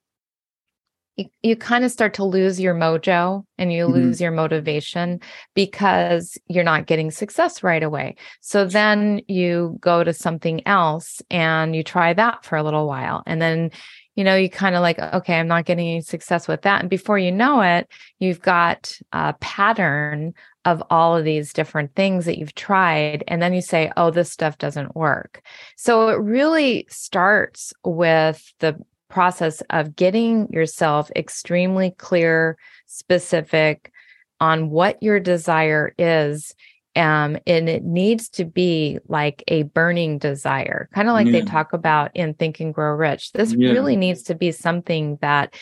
you, 1.16 1.26
you 1.42 1.56
kind 1.56 1.84
of 1.84 1.90
start 1.90 2.14
to 2.14 2.24
lose 2.24 2.60
your 2.60 2.74
mojo 2.74 3.44
and 3.58 3.72
you 3.72 3.84
mm-hmm. 3.84 3.94
lose 3.94 4.20
your 4.20 4.30
motivation 4.30 5.20
because 5.54 6.38
you're 6.46 6.64
not 6.64 6.86
getting 6.86 7.10
success 7.10 7.62
right 7.62 7.82
away. 7.82 8.16
So 8.40 8.64
then 8.64 9.22
you 9.26 9.78
go 9.80 10.04
to 10.04 10.12
something 10.12 10.66
else 10.66 11.22
and 11.30 11.74
you 11.74 11.82
try 11.82 12.12
that 12.12 12.44
for 12.44 12.56
a 12.56 12.62
little 12.62 12.86
while. 12.86 13.22
And 13.26 13.40
then, 13.40 13.70
you 14.14 14.24
know, 14.24 14.36
you 14.36 14.48
kind 14.48 14.76
of 14.76 14.82
like, 14.82 14.98
okay, 14.98 15.38
I'm 15.38 15.48
not 15.48 15.64
getting 15.64 15.88
any 15.88 16.00
success 16.02 16.46
with 16.46 16.62
that. 16.62 16.80
And 16.80 16.90
before 16.90 17.18
you 17.18 17.32
know 17.32 17.62
it, 17.62 17.88
you've 18.18 18.40
got 18.40 18.98
a 19.12 19.34
pattern 19.34 20.34
of 20.64 20.82
all 20.90 21.16
of 21.16 21.24
these 21.24 21.52
different 21.52 21.94
things 21.94 22.24
that 22.24 22.38
you've 22.38 22.54
tried. 22.54 23.22
And 23.28 23.40
then 23.40 23.54
you 23.54 23.62
say, 23.62 23.92
oh, 23.96 24.10
this 24.10 24.32
stuff 24.32 24.58
doesn't 24.58 24.96
work. 24.96 25.42
So 25.76 26.08
it 26.08 26.18
really 26.18 26.86
starts 26.90 27.72
with 27.84 28.52
the 28.58 28.76
process 29.08 29.62
of 29.70 29.96
getting 29.96 30.48
yourself 30.52 31.10
extremely 31.14 31.90
clear, 31.92 32.56
specific 32.86 33.92
on 34.40 34.70
what 34.70 35.02
your 35.02 35.20
desire 35.20 35.94
is. 35.98 36.54
Um, 36.94 37.36
and 37.46 37.68
it 37.68 37.84
needs 37.84 38.30
to 38.30 38.46
be 38.46 38.98
like 39.06 39.44
a 39.48 39.64
burning 39.64 40.18
desire, 40.18 40.88
kind 40.94 41.08
of 41.08 41.12
like 41.12 41.26
yeah. 41.26 41.32
they 41.32 41.42
talk 41.42 41.74
about 41.74 42.10
in 42.14 42.32
Think 42.32 42.58
and 42.60 42.72
Grow 42.72 42.94
Rich. 42.94 43.32
This 43.32 43.52
yeah. 43.52 43.72
really 43.72 43.96
needs 43.96 44.22
to 44.24 44.34
be 44.34 44.50
something 44.50 45.18
that 45.20 45.54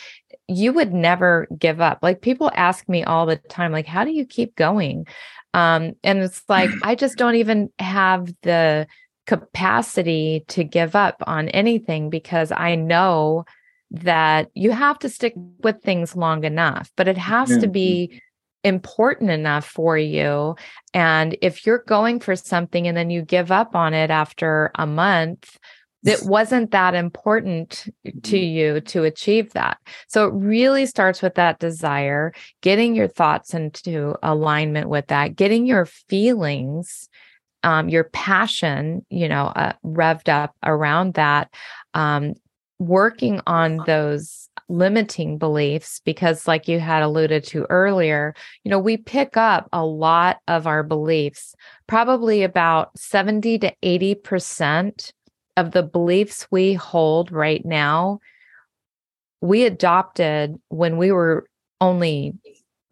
you 0.47 0.71
would 0.71 0.93
never 0.93 1.47
give 1.57 1.81
up. 1.81 1.99
Like 2.01 2.21
people 2.21 2.51
ask 2.55 2.87
me 2.87 3.03
all 3.03 3.25
the 3.25 3.35
time, 3.35 3.73
like, 3.73 3.85
how 3.85 4.05
do 4.05 4.11
you 4.11 4.25
keep 4.25 4.55
going? 4.55 5.07
Um, 5.53 5.93
and 6.03 6.19
it's 6.19 6.41
like, 6.47 6.69
I 6.83 6.95
just 6.95 7.17
don't 7.17 7.35
even 7.35 7.69
have 7.79 8.33
the 8.43 8.87
capacity 9.25 10.43
to 10.47 10.63
give 10.63 10.95
up 10.95 11.23
on 11.25 11.49
anything 11.49 12.09
because 12.09 12.51
I 12.51 12.75
know 12.75 13.45
that 13.91 14.49
you 14.53 14.71
have 14.71 14.99
to 14.99 15.09
stick 15.09 15.33
with 15.63 15.81
things 15.81 16.15
long 16.15 16.43
enough, 16.43 16.91
but 16.95 17.07
it 17.07 17.17
has 17.17 17.49
yeah. 17.51 17.59
to 17.59 17.67
be 17.67 18.21
important 18.63 19.29
enough 19.29 19.65
for 19.65 19.97
you. 19.97 20.55
And 20.93 21.37
if 21.41 21.65
you're 21.65 21.83
going 21.87 22.19
for 22.19 22.35
something 22.35 22.87
and 22.87 22.97
then 22.97 23.09
you 23.09 23.21
give 23.21 23.51
up 23.51 23.75
on 23.75 23.93
it 23.93 24.09
after 24.09 24.71
a 24.75 24.87
month, 24.87 25.57
it 26.03 26.21
wasn't 26.23 26.71
that 26.71 26.93
important 26.93 27.89
to 28.03 28.11
mm-hmm. 28.11 28.35
you 28.35 28.81
to 28.81 29.03
achieve 29.03 29.53
that. 29.53 29.79
So 30.07 30.27
it 30.27 30.33
really 30.33 30.85
starts 30.85 31.21
with 31.21 31.35
that 31.35 31.59
desire, 31.59 32.31
getting 32.61 32.95
your 32.95 33.07
thoughts 33.07 33.53
into 33.53 34.15
alignment 34.21 34.87
with 34.87 35.07
that, 35.07 35.35
getting 35.35 35.65
your 35.65 35.85
feelings 35.85 37.09
um, 37.65 37.89
your 37.89 38.05
passion, 38.05 39.03
you 39.09 39.27
know, 39.27 39.47
uh, 39.47 39.73
revved 39.83 40.29
up 40.29 40.55
around 40.63 41.15
that, 41.15 41.51
um, 41.95 42.35
working 42.77 43.41
on 43.47 43.77
those 43.87 44.49
limiting 44.69 45.37
beliefs 45.37 45.99
because 46.05 46.47
like 46.47 46.67
you 46.67 46.79
had 46.79 47.03
alluded 47.03 47.43
to 47.43 47.67
earlier 47.69 48.33
you 48.63 48.71
know 48.71 48.79
we 48.79 48.97
pick 48.97 49.37
up 49.37 49.69
a 49.71 49.85
lot 49.85 50.39
of 50.47 50.65
our 50.65 50.81
beliefs 50.81 51.53
probably 51.85 52.41
about 52.41 52.89
70 52.97 53.59
to 53.59 53.73
80% 53.83 55.11
of 55.55 55.71
the 55.71 55.83
beliefs 55.83 56.47
we 56.49 56.73
hold 56.73 57.31
right 57.31 57.63
now 57.63 58.19
we 59.39 59.65
adopted 59.65 60.59
when 60.69 60.97
we 60.97 61.11
were 61.11 61.45
only 61.79 62.33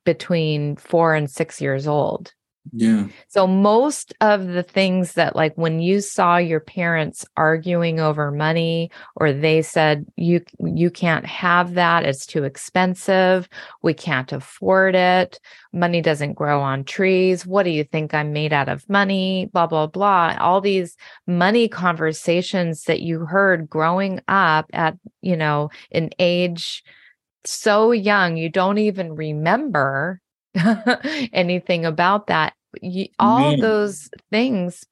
between 0.05 0.75
4 0.75 1.15
and 1.15 1.29
6 1.29 1.59
years 1.59 1.87
old 1.87 2.33
yeah. 2.71 3.07
So 3.27 3.45
most 3.45 4.13
of 4.21 4.47
the 4.47 4.63
things 4.63 5.13
that 5.13 5.35
like 5.35 5.53
when 5.57 5.79
you 5.79 5.99
saw 5.99 6.37
your 6.37 6.61
parents 6.61 7.25
arguing 7.35 7.99
over 7.99 8.31
money 8.31 8.89
or 9.15 9.33
they 9.33 9.61
said 9.61 10.05
you 10.15 10.41
you 10.59 10.89
can't 10.89 11.25
have 11.25 11.73
that 11.73 12.05
it's 12.05 12.25
too 12.25 12.45
expensive, 12.45 13.49
we 13.81 13.93
can't 13.93 14.31
afford 14.31 14.95
it, 14.95 15.39
money 15.73 16.01
doesn't 16.01 16.33
grow 16.33 16.61
on 16.61 16.85
trees, 16.85 17.45
what 17.45 17.63
do 17.63 17.69
you 17.69 17.83
think 17.83 18.13
I'm 18.13 18.31
made 18.31 18.53
out 18.53 18.69
of 18.69 18.87
money, 18.89 19.49
blah 19.51 19.67
blah 19.67 19.87
blah. 19.87 20.37
All 20.39 20.61
these 20.61 20.95
money 21.27 21.67
conversations 21.67 22.83
that 22.83 23.01
you 23.01 23.25
heard 23.25 23.69
growing 23.69 24.21
up 24.27 24.67
at, 24.71 24.97
you 25.21 25.35
know, 25.35 25.69
an 25.91 26.11
age 26.17 26.83
so 27.45 27.91
young 27.91 28.37
you 28.37 28.49
don't 28.49 28.77
even 28.77 29.15
remember 29.15 30.21
anything 31.33 31.85
about 31.85 32.27
that. 32.27 32.53
You, 32.81 33.07
all 33.19 33.55
those 33.57 34.09
things 34.31 34.83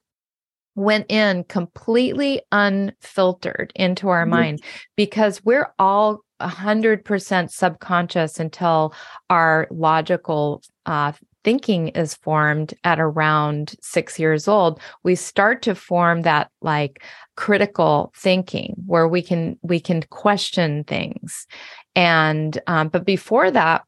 went 0.76 1.06
in 1.10 1.44
completely 1.46 2.42
unfiltered 2.52 3.74
into 3.76 4.10
our 4.10 4.26
mind 4.26 4.62
because 4.96 5.44
we're 5.44 5.74
all 5.80 6.22
100% 6.40 7.52
subconscious 7.52 8.40
until 8.40 8.94
our 9.30 9.68
logical 9.70 10.64
uh, 10.86 11.12
thinking 11.44 11.90
is 11.90 12.16
formed 12.16 12.74
at 12.84 13.00
around 13.00 13.76
six 13.82 14.20
years 14.20 14.48
old. 14.48 14.80
We 15.04 15.16
start 15.16 15.62
to 15.64 15.76
form 15.76 16.22
that 16.22 16.52
like 16.62 17.04
critical 17.36 18.14
thinking 18.16 18.76
where 18.86 19.08
we 19.08 19.22
can 19.22 19.58
we 19.62 19.80
can 19.80 20.04
question 20.04 20.84
things. 20.84 21.48
And 21.96 22.60
um, 22.68 22.90
but 22.90 23.06
before 23.06 23.52
that 23.52 23.84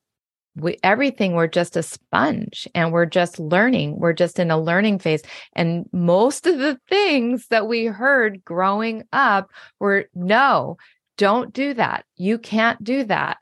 we 0.56 0.78
everything 0.84 1.34
we're 1.34 1.48
just 1.48 1.76
a 1.76 1.84
sponge 1.84 2.68
and 2.76 2.92
we're 2.92 3.06
just 3.06 3.40
learning 3.40 4.00
we're 4.00 4.14
just 4.14 4.40
in 4.40 4.52
a 4.52 4.60
learning 4.60 5.00
phase. 5.00 5.22
And 5.54 5.90
most 5.92 6.46
of 6.46 6.60
the 6.60 6.80
things 6.90 7.48
that 7.48 7.68
we 7.68 7.86
heard 7.86 8.44
growing 8.46 9.04
up 9.12 9.50
were 9.80 10.06
no 10.14 10.78
don't 11.18 11.54
do 11.54 11.74
that. 11.76 12.06
You 12.16 12.38
can't 12.38 12.84
do 12.84 13.04
that. 13.06 13.38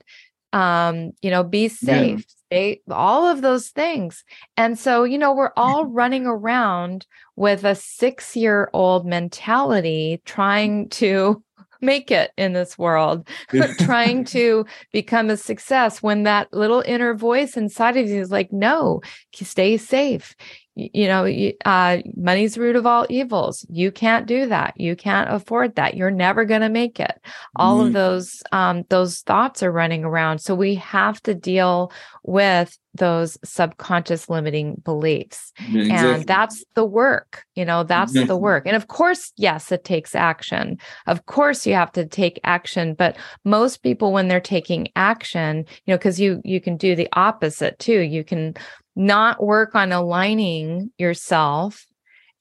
Um 0.53 1.12
you 1.22 1.32
know 1.32 1.44
be 1.44 1.68
safe. 1.68 2.20
Yeah. 2.20 2.36
Stay, 2.51 2.82
all 2.91 3.27
of 3.27 3.41
those 3.41 3.70
things. 3.70 4.25
And 4.58 4.77
so 4.77 5.03
you 5.03 5.18
know 5.18 5.34
we're 5.34 5.53
all 5.56 5.86
running 5.86 6.25
around 6.25 7.06
with 7.36 7.63
a 7.63 7.75
6 7.75 8.36
year 8.36 8.70
old 8.74 9.06
mentality 9.06 10.22
trying 10.25 10.89
to 10.89 11.41
make 11.82 12.12
it 12.12 12.32
in 12.38 12.54
this 12.54 12.78
world, 12.78 13.28
but 13.52 13.70
trying 13.80 14.24
to 14.26 14.66
become 14.92 15.30
a 15.30 15.38
success 15.38 16.02
when 16.02 16.24
that 16.24 16.52
little 16.54 16.84
inner 16.86 17.14
voice 17.14 17.58
inside 17.58 17.98
of 17.98 18.08
you 18.08 18.22
is 18.22 18.32
like, 18.32 18.52
no, 18.52 19.02
stay 19.34 19.78
safe. 19.78 20.36
You 20.75 21.08
know 21.08 21.25
uh, 21.66 21.98
money's 22.16 22.58
root 22.58 22.75
of 22.75 22.86
all 22.86 23.06
evils. 23.10 23.66
You 23.70 23.92
can't 23.92 24.25
do 24.25 24.48
that. 24.48 24.74
You 24.80 24.96
can't 24.96 25.30
afford 25.32 25.75
that. 25.75 25.96
You're 25.96 26.12
never 26.12 26.46
going 26.46 26.62
to 26.62 26.70
make 26.70 27.00
it. 27.00 27.20
All 27.56 27.80
mm. 27.80 27.88
of 27.88 27.94
those 27.94 28.44
um, 28.51 28.84
those 28.90 29.20
thoughts 29.22 29.63
are 29.63 29.72
running 29.72 30.04
around. 30.04 30.40
So 30.40 30.56
we 30.56 30.75
have 30.75 31.22
to 31.24 31.36
deal 31.36 31.92
with 32.24 32.78
those 32.94 33.38
subconscious 33.44 34.30
limiting 34.30 34.82
beliefs. 34.84 35.54
Yeah, 35.70 35.82
exactly. 35.82 36.13
and 36.13 36.28
that's 36.28 36.63
the 36.75 36.86
work 36.86 37.46
you 37.56 37.66
know 37.66 37.84
that's 37.84 38.12
exactly. 38.12 38.28
the 38.28 38.38
work. 38.38 38.66
And 38.66 38.75
of 38.75 38.88
course 38.88 39.32
yes 39.38 39.72
it 39.72 39.84
takes 39.84 40.16
action. 40.16 40.78
Of 41.08 41.25
course 41.25 41.66
you 41.68 41.74
have 41.74 41.92
to 41.94 42.06
take 42.06 42.40
action. 42.44 42.94
But 42.94 43.18
most 43.46 43.84
people 43.84 44.12
when 44.12 44.28
they're 44.28 44.40
taking 44.40 44.88
action 44.96 45.66
you 45.86 45.94
know 45.94 45.98
because 45.98 46.20
you 46.20 46.42
you 46.44 46.60
can 46.60 46.78
do 46.78 46.96
the 46.96 47.10
opposite 47.13 47.78
too. 47.80 48.00
You 48.00 48.24
can 48.24 48.56
not 48.96 49.44
work 49.44 49.76
on 49.76 49.92
aligning 49.92 50.92
yourself 50.98 51.86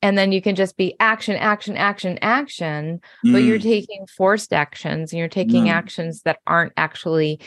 and 0.03 0.17
then 0.17 0.33
you 0.33 0.41
can 0.41 0.55
just 0.55 0.77
be 0.77 0.97
action 0.99 1.37
action 1.37 1.77
action 1.77 2.19
action 2.23 3.01
mm. 3.25 3.33
but 3.33 3.43
you're 3.43 3.59
mm. 3.59 3.63
taking 3.63 4.07
forced 4.17 4.53
actions 4.53 5.13
and 5.13 5.19
you're 5.19 5.29
taking 5.29 5.65
mm. 5.65 5.71
actions 5.71 6.23
that 6.23 6.39
aren't 6.47 6.73
actually 6.77 7.41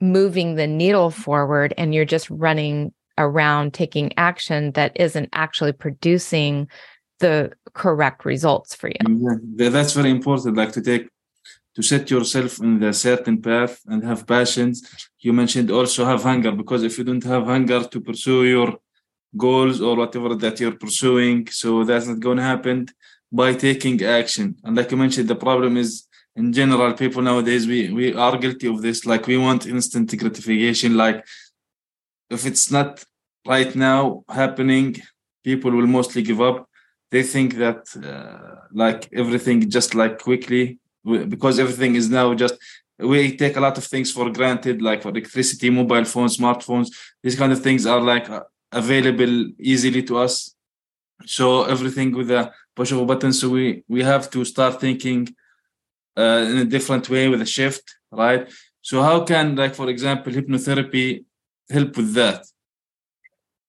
moving 0.00 0.54
the 0.54 0.66
needle 0.66 1.10
forward 1.10 1.74
and 1.78 1.94
you're 1.94 2.04
just 2.04 2.28
running 2.30 2.92
around 3.18 3.72
taking 3.72 4.12
action 4.18 4.72
that 4.72 4.92
isn't 4.96 5.28
actually 5.32 5.72
producing 5.72 6.68
the 7.18 7.50
correct 7.72 8.24
results 8.26 8.74
for 8.74 8.88
you 8.88 9.38
yeah, 9.56 9.70
that's 9.70 9.94
very 9.94 10.10
important 10.10 10.56
like 10.56 10.72
to 10.72 10.82
take 10.82 11.08
to 11.76 11.82
set 11.82 12.10
yourself 12.10 12.58
in 12.60 12.80
the 12.80 12.92
certain 12.92 13.40
path 13.40 13.80
and 13.86 14.02
have 14.02 14.26
passions. 14.26 14.76
You 15.20 15.32
mentioned 15.34 15.70
also 15.70 16.06
have 16.06 16.22
hunger 16.22 16.50
because 16.50 16.82
if 16.82 16.96
you 16.96 17.04
don't 17.04 17.24
have 17.24 17.44
hunger 17.44 17.84
to 17.84 18.00
pursue 18.00 18.44
your 18.44 18.78
goals 19.36 19.82
or 19.82 19.94
whatever 19.94 20.34
that 20.36 20.58
you're 20.58 20.78
pursuing, 20.86 21.46
so 21.48 21.84
that's 21.84 22.06
not 22.06 22.20
going 22.20 22.38
to 22.38 22.42
happen 22.42 22.86
by 23.30 23.52
taking 23.52 24.02
action. 24.02 24.56
And 24.64 24.74
like 24.74 24.90
you 24.90 24.96
mentioned, 24.96 25.28
the 25.28 25.36
problem 25.36 25.76
is 25.76 26.06
in 26.34 26.50
general, 26.52 26.94
people 26.94 27.22
nowadays 27.22 27.66
we 27.66 27.92
we 27.92 28.14
are 28.14 28.38
guilty 28.38 28.68
of 28.68 28.80
this. 28.80 29.04
Like 29.04 29.26
we 29.26 29.36
want 29.36 29.66
instant 29.66 30.08
gratification. 30.22 30.96
Like 30.96 31.26
if 32.30 32.46
it's 32.46 32.70
not 32.70 33.04
right 33.46 33.72
now 33.76 34.24
happening, 34.28 34.96
people 35.44 35.70
will 35.72 35.86
mostly 35.98 36.22
give 36.22 36.40
up. 36.40 36.58
They 37.10 37.22
think 37.22 37.56
that 37.56 37.82
uh, 38.10 38.66
like 38.72 39.08
everything 39.12 39.68
just 39.68 39.94
like 39.94 40.18
quickly 40.18 40.78
because 41.06 41.58
everything 41.58 41.94
is 41.94 42.08
now 42.10 42.34
just 42.34 42.54
we 42.98 43.36
take 43.36 43.56
a 43.56 43.60
lot 43.60 43.76
of 43.78 43.84
things 43.84 44.10
for 44.10 44.30
granted 44.30 44.80
like 44.80 45.02
for 45.02 45.10
electricity 45.10 45.70
mobile 45.70 46.04
phones 46.04 46.36
smartphones. 46.36 46.88
These 47.22 47.36
kind 47.36 47.52
of 47.52 47.62
things 47.62 47.86
are 47.86 48.00
like 48.00 48.28
uh, 48.30 48.44
available 48.72 49.50
easily 49.58 50.02
to 50.04 50.18
us. 50.18 50.54
So 51.24 51.64
everything 51.64 52.12
with 52.12 52.30
a 52.30 52.52
push 52.74 52.92
of 52.92 52.98
a 52.98 53.06
button 53.06 53.32
so 53.32 53.48
we 53.48 53.84
we 53.88 54.02
have 54.02 54.30
to 54.30 54.44
start 54.44 54.80
thinking 54.80 55.28
uh, 56.16 56.44
in 56.50 56.56
a 56.58 56.64
different 56.64 57.08
way 57.08 57.28
with 57.28 57.42
a 57.42 57.46
shift 57.46 57.84
right? 58.10 58.50
So 58.82 59.02
how 59.02 59.24
can 59.24 59.56
like 59.56 59.74
for 59.74 59.88
example 59.88 60.32
hypnotherapy 60.32 61.24
help 61.70 61.96
with 61.96 62.14
that 62.14 62.44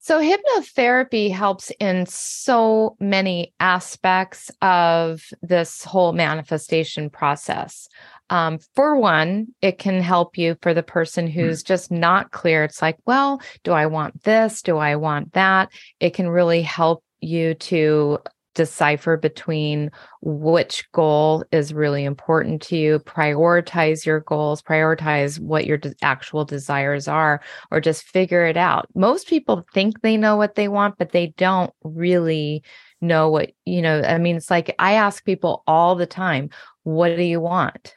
so, 0.07 0.21
hypnotherapy 0.21 1.29
helps 1.29 1.69
in 1.81 2.05
so 2.05 2.95
many 2.97 3.53
aspects 3.59 4.49
of 4.61 5.21
this 5.41 5.83
whole 5.83 6.13
manifestation 6.13 7.09
process. 7.09 7.89
Um, 8.29 8.59
for 8.73 8.95
one, 8.95 9.47
it 9.61 9.79
can 9.79 10.01
help 10.01 10.37
you 10.37 10.55
for 10.61 10.73
the 10.73 10.81
person 10.81 11.27
hmm. 11.27 11.33
who's 11.33 11.61
just 11.61 11.91
not 11.91 12.31
clear. 12.31 12.63
It's 12.63 12.81
like, 12.81 12.97
well, 13.05 13.41
do 13.65 13.73
I 13.73 13.87
want 13.87 14.23
this? 14.23 14.61
Do 14.61 14.77
I 14.77 14.95
want 14.95 15.33
that? 15.33 15.73
It 15.99 16.13
can 16.13 16.29
really 16.29 16.61
help 16.61 17.03
you 17.19 17.55
to 17.55 18.19
decipher 18.57 19.17
between 19.17 19.91
which 20.23 20.91
goal 20.91 21.45
is 21.51 21.75
really 21.75 22.03
important 22.03 22.59
to 22.63 22.75
you, 22.75 22.97
prioritize 22.97 24.03
your 24.03 24.21
goals, 24.21 24.63
prioritize 24.63 25.39
what 25.39 25.67
your 25.67 25.77
de- 25.77 25.93
actual 26.01 26.43
desires 26.43 27.07
are, 27.07 27.39
or 27.69 27.79
just 27.79 28.03
figure 28.03 28.45
it 28.47 28.57
out. 28.57 28.87
Most 28.95 29.27
people 29.27 29.63
think 29.75 30.01
they 30.01 30.17
know 30.17 30.35
what 30.35 30.55
they 30.55 30.67
want, 30.67 30.97
but 30.97 31.11
they 31.11 31.27
don't 31.37 31.71
really 31.83 32.63
know 32.99 33.29
what, 33.29 33.51
you 33.65 33.83
know, 33.83 34.01
I 34.01 34.17
mean, 34.17 34.35
it's 34.37 34.49
like 34.49 34.73
I 34.79 34.93
ask 34.93 35.23
people 35.23 35.63
all 35.67 35.95
the 35.95 36.07
time, 36.07 36.49
what 36.81 37.15
do 37.15 37.21
you 37.21 37.39
want? 37.39 37.93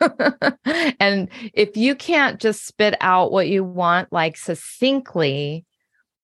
and 1.00 1.28
if 1.54 1.76
you 1.76 1.96
can't 1.96 2.40
just 2.40 2.66
spit 2.66 2.94
out 3.00 3.32
what 3.32 3.48
you 3.48 3.64
want 3.64 4.12
like 4.12 4.36
succinctly, 4.36 5.64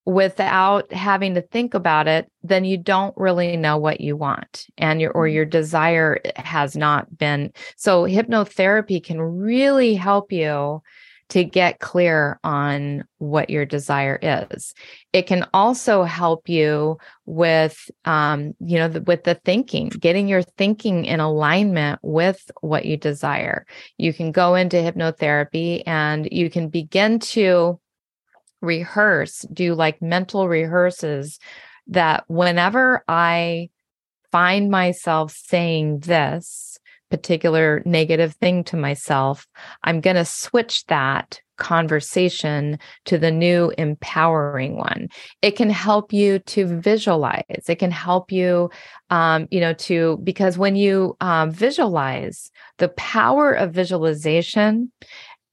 without 0.07 0.93
having 0.93 1.35
to 1.35 1.43
think 1.43 1.75
about 1.75 2.09
it 2.09 2.31
then 2.43 2.65
you 2.65 2.77
don't 2.77 3.15
really 3.17 3.57
know 3.57 3.77
what 3.77 4.01
you 4.01 4.17
want 4.17 4.67
and 4.79 5.01
your 5.01 5.13
or 5.13 5.29
your 5.29 5.45
desire 5.45 6.19
has 6.37 6.77
not 6.77 7.19
been 7.19 7.53
so 7.77 8.05
hypnotherapy 8.05 9.03
can 9.03 9.21
really 9.21 9.95
help 9.95 10.33
you 10.33 10.83
to 11.31 11.45
get 11.45 11.79
clear 11.79 12.39
on 12.43 13.05
what 13.19 13.51
your 13.51 13.65
desire 13.65 14.19
is. 14.21 14.75
It 15.13 15.27
can 15.29 15.47
also 15.55 16.03
help 16.03 16.49
you 16.49 16.99
with 17.25 17.91
um, 18.05 18.55
you 18.61 18.79
know 18.79 18.89
the, 18.89 19.01
with 19.03 19.25
the 19.25 19.37
thinking 19.37 19.89
getting 19.89 20.29
your 20.29 20.43
thinking 20.43 21.05
in 21.05 21.21
alignment 21.21 22.01
with 22.03 22.51
what 22.61 22.85
you 22.85 22.97
desire. 22.97 23.65
You 23.97 24.13
can 24.13 24.33
go 24.33 24.57
into 24.57 24.77
hypnotherapy 24.77 25.85
and 25.87 26.29
you 26.31 26.51
can 26.51 26.69
begin 26.69 27.21
to 27.21 27.81
rehearse, 28.61 29.47
do 29.53 29.75
like 29.75 30.03
mental 30.03 30.49
rehearses 30.49 31.39
that 31.89 32.25
whenever 32.29 33.05
I 33.09 33.71
find 34.31 34.71
myself 34.71 35.33
saying 35.33 36.01
this 36.01 36.79
particular 37.11 37.83
negative 37.85 38.35
thing 38.35 38.63
to 38.65 38.77
myself, 38.77 39.47
I'm 39.83 40.01
going 40.01 40.17
to 40.17 40.25
switch 40.25 40.87
that 40.87 41.41
conversation 41.61 42.79
to 43.05 43.19
the 43.19 43.31
new 43.31 43.73
empowering 43.79 44.77
one. 44.77 45.09
It 45.43 45.53
can 45.53 45.71
help 45.71 46.13
you 46.13 46.39
to 46.41 46.67
visualize. 46.67 47.67
It 47.69 47.77
can 47.77 47.91
help 47.91 48.33
you, 48.33 48.71
um, 49.11 49.47
you 49.51 49.61
know, 49.61 49.75
to 49.75 50.19
because 50.25 50.57
when 50.57 50.75
you 50.75 51.17
um, 51.21 51.51
visualize, 51.51 52.51
the 52.79 52.89
power 52.89 53.53
of 53.53 53.73
visualization 53.73 54.91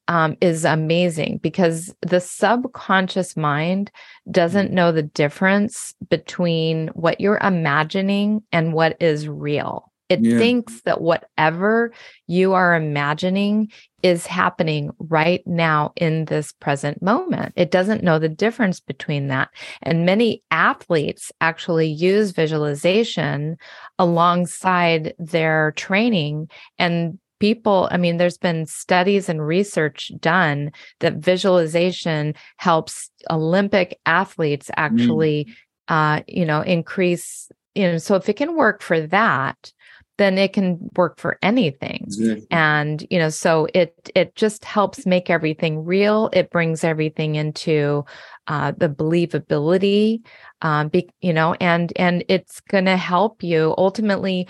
um, 0.08 0.38
is 0.42 0.66
amazing 0.66 1.40
because 1.42 1.94
the 2.02 2.20
subconscious 2.20 3.36
mind 3.36 3.92
doesn't 4.30 4.72
mm. 4.72 4.74
know 4.74 4.92
the 4.92 5.04
difference 5.04 5.94
between 6.10 6.88
what 6.90 7.20
you're 7.20 7.40
imagining 7.42 8.44
and 8.52 8.74
what 8.74 8.96
is 9.02 9.28
real. 9.28 9.92
It 10.10 10.22
yeah. 10.22 10.38
thinks 10.38 10.82
that 10.84 11.02
whatever 11.02 11.92
you 12.28 12.54
are 12.54 12.76
imagining 12.76 13.72
is 14.04 14.26
happening 14.26 14.92
right 15.00 15.46
now 15.46 15.92
in 15.98 16.26
this 16.26 16.54
present 16.54 17.02
moment. 17.02 17.52
It 17.58 17.72
doesn't 17.72 18.04
know 18.04 18.18
the 18.18 18.30
difference 18.30 18.80
between 18.80 19.28
that. 19.28 19.50
And 19.84 20.06
many 20.06 20.44
athletes 20.50 21.32
actually 21.42 21.90
use 21.90 22.32
visualization 22.32 23.58
alongside 24.00 25.14
their 25.20 25.74
training 25.76 26.50
and 26.80 27.20
people 27.40 27.88
i 27.92 27.98
mean 27.98 28.18
there's 28.18 28.38
been 28.38 28.66
studies 28.66 29.30
and 29.30 29.46
research 29.46 30.12
done 30.20 30.72
that 31.00 31.16
visualization 31.16 32.34
helps 32.58 33.10
olympic 33.30 34.00
athletes 34.06 34.68
mm. 34.70 34.74
actually 34.78 35.46
mm. 35.46 35.54
uh 35.90 36.24
you 36.28 36.46
know 36.46 36.62
increase 36.62 37.50
you 37.76 37.84
know 37.84 37.98
so 37.98 38.16
if 38.16 38.28
it 38.28 38.38
can 38.38 38.56
work 38.56 38.82
for 38.82 39.02
that 39.02 39.72
then 40.18 40.38
it 40.38 40.52
can 40.54 40.80
work 40.96 41.20
for 41.20 41.38
anything 41.42 42.02
exactly. 42.04 42.48
and 42.52 43.06
you 43.10 43.20
know 43.20 43.30
so 43.30 43.68
it 43.74 43.94
it 44.16 44.36
just 44.36 44.66
helps 44.66 45.06
make 45.06 45.30
everything 45.30 45.86
real 45.86 46.30
it 46.34 46.50
brings 46.50 46.84
everything 46.84 47.36
into 47.36 48.04
uh, 48.48 48.72
the 48.78 48.90
believability 48.90 50.22
um, 50.62 50.88
be, 50.88 51.10
you 51.22 51.34
know 51.34 51.56
and 51.62 51.94
and 51.96 52.24
it's 52.28 52.60
going 52.62 52.86
to 52.86 52.98
help 52.98 53.44
you 53.44 53.74
ultimately 53.78 54.48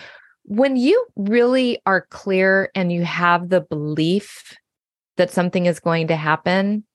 when 0.47 0.77
you 0.77 1.05
really 1.17 1.79
are 1.85 2.07
clear 2.09 2.71
and 2.73 2.91
you 2.91 3.03
have 3.03 3.49
the 3.49 3.61
belief 3.61 4.55
that 5.17 5.29
something 5.29 5.65
is 5.65 5.79
going 5.81 6.07
to 6.07 6.15
happen, 6.15 6.85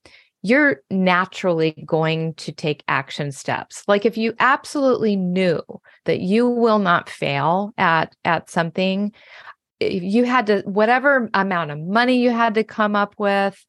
you're 0.40 0.80
naturally 0.90 1.82
going 1.84 2.32
to 2.34 2.50
take 2.50 2.82
action 2.88 3.30
steps. 3.30 3.84
Like 3.86 4.06
if 4.06 4.16
you 4.16 4.34
absolutely 4.38 5.16
knew 5.16 5.60
that 6.06 6.20
you 6.20 6.48
will 6.48 6.78
not 6.78 7.10
fail 7.10 7.74
at 7.76 8.16
at 8.24 8.48
something, 8.48 9.12
you 9.80 10.24
had 10.24 10.46
to 10.46 10.62
whatever 10.64 11.28
amount 11.34 11.72
of 11.72 11.78
money 11.78 12.16
you 12.16 12.30
had 12.30 12.54
to 12.54 12.64
come 12.64 12.96
up 12.96 13.14
with, 13.18 13.64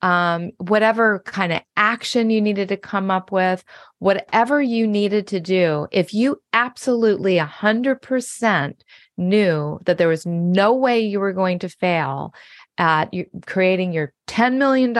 um, 0.00 0.50
whatever 0.58 1.20
kind 1.26 1.52
of 1.52 1.60
action 1.76 2.30
you 2.30 2.40
needed 2.40 2.68
to 2.68 2.76
come 2.78 3.10
up 3.10 3.30
with, 3.30 3.62
whatever 3.98 4.62
you 4.62 4.86
needed 4.86 5.26
to 5.26 5.40
do, 5.40 5.86
if 5.92 6.14
you 6.14 6.40
absolutely 6.54 7.36
a 7.36 7.44
hundred 7.44 8.00
percent 8.00 8.82
knew 9.16 9.78
that 9.84 9.98
there 9.98 10.08
was 10.08 10.26
no 10.26 10.74
way 10.74 11.00
you 11.00 11.20
were 11.20 11.32
going 11.32 11.58
to 11.60 11.68
fail 11.68 12.34
at 12.78 13.12
creating 13.46 13.92
your 13.92 14.12
$10 14.28 14.56
million 14.56 14.96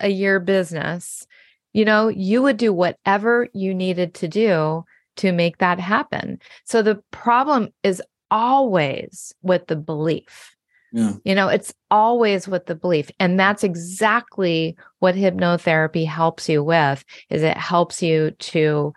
a 0.00 0.08
year 0.08 0.40
business, 0.40 1.26
you 1.72 1.84
know, 1.84 2.08
you 2.08 2.42
would 2.42 2.56
do 2.56 2.72
whatever 2.72 3.48
you 3.52 3.74
needed 3.74 4.14
to 4.14 4.28
do 4.28 4.84
to 5.16 5.32
make 5.32 5.58
that 5.58 5.78
happen. 5.78 6.38
So 6.64 6.82
the 6.82 7.02
problem 7.10 7.68
is 7.82 8.02
always 8.30 9.34
with 9.42 9.66
the 9.66 9.76
belief. 9.76 10.54
Yeah. 10.92 11.12
You 11.24 11.34
know, 11.34 11.48
it's 11.48 11.74
always 11.90 12.48
with 12.48 12.66
the 12.66 12.74
belief. 12.74 13.10
And 13.18 13.38
that's 13.38 13.64
exactly 13.64 14.76
what 15.00 15.14
hypnotherapy 15.14 16.06
helps 16.06 16.48
you 16.48 16.62
with 16.62 17.04
is 17.28 17.42
it 17.42 17.56
helps 17.56 18.02
you 18.02 18.30
to 18.30 18.94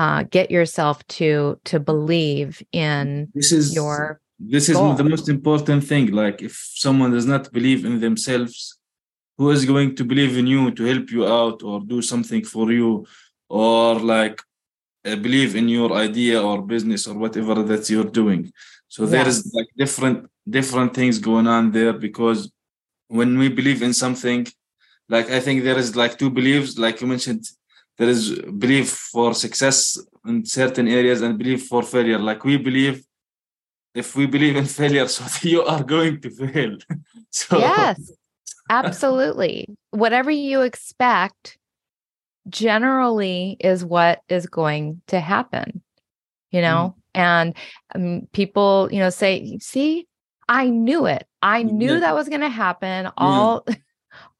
uh, 0.00 0.22
get 0.36 0.50
yourself 0.50 0.96
to 1.18 1.30
to 1.70 1.76
believe 1.90 2.52
in 2.72 3.30
This 3.34 3.52
is 3.58 3.64
your 3.78 4.20
this 4.54 4.66
is 4.70 4.76
goal. 4.76 4.94
the 4.94 5.08
most 5.14 5.28
important 5.36 5.80
thing. 5.90 6.06
Like 6.22 6.38
if 6.48 6.54
someone 6.84 7.10
does 7.16 7.26
not 7.34 7.52
believe 7.56 7.80
in 7.88 7.94
themselves, 8.06 8.54
who 9.40 9.50
is 9.56 9.64
going 9.72 9.90
to 9.98 10.04
believe 10.12 10.34
in 10.40 10.46
you 10.54 10.70
to 10.78 10.82
help 10.92 11.06
you 11.16 11.22
out 11.40 11.62
or 11.62 11.76
do 11.94 11.98
something 12.12 12.42
for 12.44 12.66
you 12.78 13.06
or 13.48 13.94
like 14.14 14.38
uh, 15.08 15.16
believe 15.16 15.56
in 15.60 15.66
your 15.68 15.90
idea 16.06 16.36
or 16.48 16.56
business 16.74 17.06
or 17.08 17.14
whatever 17.22 17.54
that 17.70 17.82
you're 17.90 18.12
doing 18.22 18.42
so 18.94 19.06
there 19.06 19.26
is 19.32 19.38
like 19.58 19.70
different 19.82 20.18
different 20.58 20.90
things 20.98 21.18
going 21.18 21.48
on 21.56 21.64
there 21.76 21.94
because 22.06 22.40
when 23.18 23.30
we 23.38 23.48
believe 23.48 23.80
in 23.88 23.94
something 24.04 24.46
like 25.08 25.26
i 25.30 25.40
think 25.44 25.56
there 25.64 25.80
is 25.84 25.96
like 26.02 26.18
two 26.18 26.30
beliefs 26.38 26.76
like 26.84 27.00
you 27.00 27.06
mentioned 27.14 27.44
there 28.00 28.08
is 28.08 28.40
belief 28.64 28.88
for 29.12 29.34
success 29.34 29.78
in 30.26 30.36
certain 30.46 30.88
areas 30.88 31.20
and 31.20 31.36
belief 31.42 31.66
for 31.70 31.82
failure 31.82 32.18
like 32.18 32.44
we 32.50 32.56
believe 32.56 33.04
if 33.94 34.16
we 34.16 34.24
believe 34.26 34.56
in 34.56 34.64
failure 34.64 35.06
so 35.16 35.22
you 35.46 35.62
are 35.62 35.84
going 35.84 36.18
to 36.24 36.30
fail 36.30 36.76
so 37.30 37.58
Yes, 37.58 38.10
absolutely. 38.70 39.68
Whatever 39.90 40.30
you 40.30 40.62
expect 40.62 41.58
generally 42.48 43.58
is 43.60 43.84
what 43.84 44.22
is 44.28 44.46
going 44.46 45.02
to 45.08 45.20
happen, 45.20 45.82
you 46.50 46.62
know? 46.62 46.96
And 47.14 47.54
um, 47.94 48.28
people, 48.32 48.88
you 48.90 49.00
know, 49.00 49.10
say, 49.10 49.58
see, 49.60 50.06
I 50.48 50.70
knew 50.70 51.04
it. 51.06 51.26
I 51.42 51.64
knew 51.64 51.94
Yeah. 51.94 52.00
that 52.00 52.14
was 52.14 52.28
going 52.30 52.40
to 52.40 52.48
happen 52.48 53.10
all. 53.18 53.66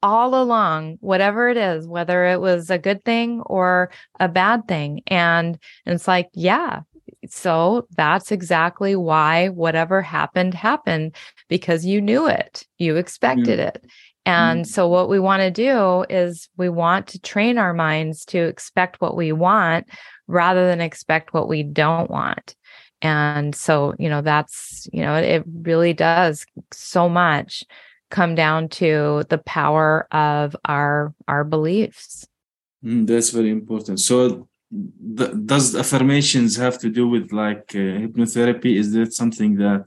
All 0.03 0.41
along 0.41 0.97
whatever 1.01 1.49
it 1.49 1.57
is 1.57 1.87
whether 1.87 2.25
it 2.25 2.41
was 2.41 2.69
a 2.69 2.77
good 2.79 3.03
thing 3.05 3.41
or 3.41 3.91
a 4.19 4.27
bad 4.27 4.67
thing. 4.67 5.01
And 5.07 5.59
it's 5.85 6.07
like 6.07 6.29
yeah 6.33 6.81
so 7.27 7.87
that's 7.95 8.31
exactly 8.31 8.95
why 8.95 9.49
whatever 9.49 10.01
happened 10.01 10.53
happened 10.53 11.15
because 11.49 11.85
you 11.85 12.01
knew 12.01 12.27
it. 12.27 12.65
You 12.79 12.95
expected 12.97 13.59
it. 13.59 13.85
And 14.25 14.65
Mm. 14.65 14.67
so 14.67 14.87
what 14.87 15.09
we 15.09 15.19
want 15.19 15.41
to 15.41 15.51
do 15.51 16.05
is 16.09 16.49
we 16.57 16.69
want 16.69 17.07
to 17.07 17.19
train 17.19 17.57
our 17.57 17.73
minds 17.73 18.25
to 18.25 18.39
expect 18.39 19.01
what 19.01 19.15
we 19.15 19.31
want 19.31 19.87
rather 20.27 20.67
than 20.67 20.81
expect 20.81 21.33
what 21.33 21.47
we 21.47 21.63
don't 21.63 22.09
want. 22.09 22.55
And 23.01 23.55
so 23.55 23.93
you 23.99 24.09
know 24.09 24.21
that's 24.21 24.87
you 24.93 25.01
know 25.01 25.15
it 25.15 25.43
really 25.63 25.93
does 25.93 26.45
so 26.71 27.09
much 27.09 27.63
come 28.11 28.35
down 28.35 28.69
to 28.69 29.23
the 29.29 29.39
power 29.39 30.07
of 30.11 30.55
our 30.65 31.13
our 31.27 31.43
beliefs 31.43 32.27
Mm, 32.83 33.05
that's 33.07 33.29
very 33.29 33.49
important. 33.49 33.99
So, 33.99 34.47
th- 35.17 35.33
does 35.45 35.75
affirmations 35.75 36.55
have 36.57 36.79
to 36.79 36.89
do 36.89 37.07
with 37.07 37.31
like 37.31 37.65
uh, 37.75 38.01
hypnotherapy? 38.03 38.75
Is 38.75 38.91
that 38.93 39.13
something 39.13 39.55
that 39.57 39.85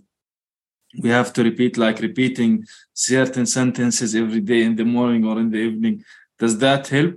we 1.00 1.08
have 1.08 1.32
to 1.32 1.42
repeat, 1.42 1.76
like 1.76 1.98
repeating 2.00 2.64
certain 2.92 3.46
sentences 3.46 4.14
every 4.14 4.40
day 4.40 4.62
in 4.62 4.76
the 4.76 4.84
morning 4.84 5.24
or 5.24 5.40
in 5.40 5.50
the 5.50 5.58
evening? 5.58 6.04
Does 6.38 6.58
that 6.58 6.86
help? 6.88 7.14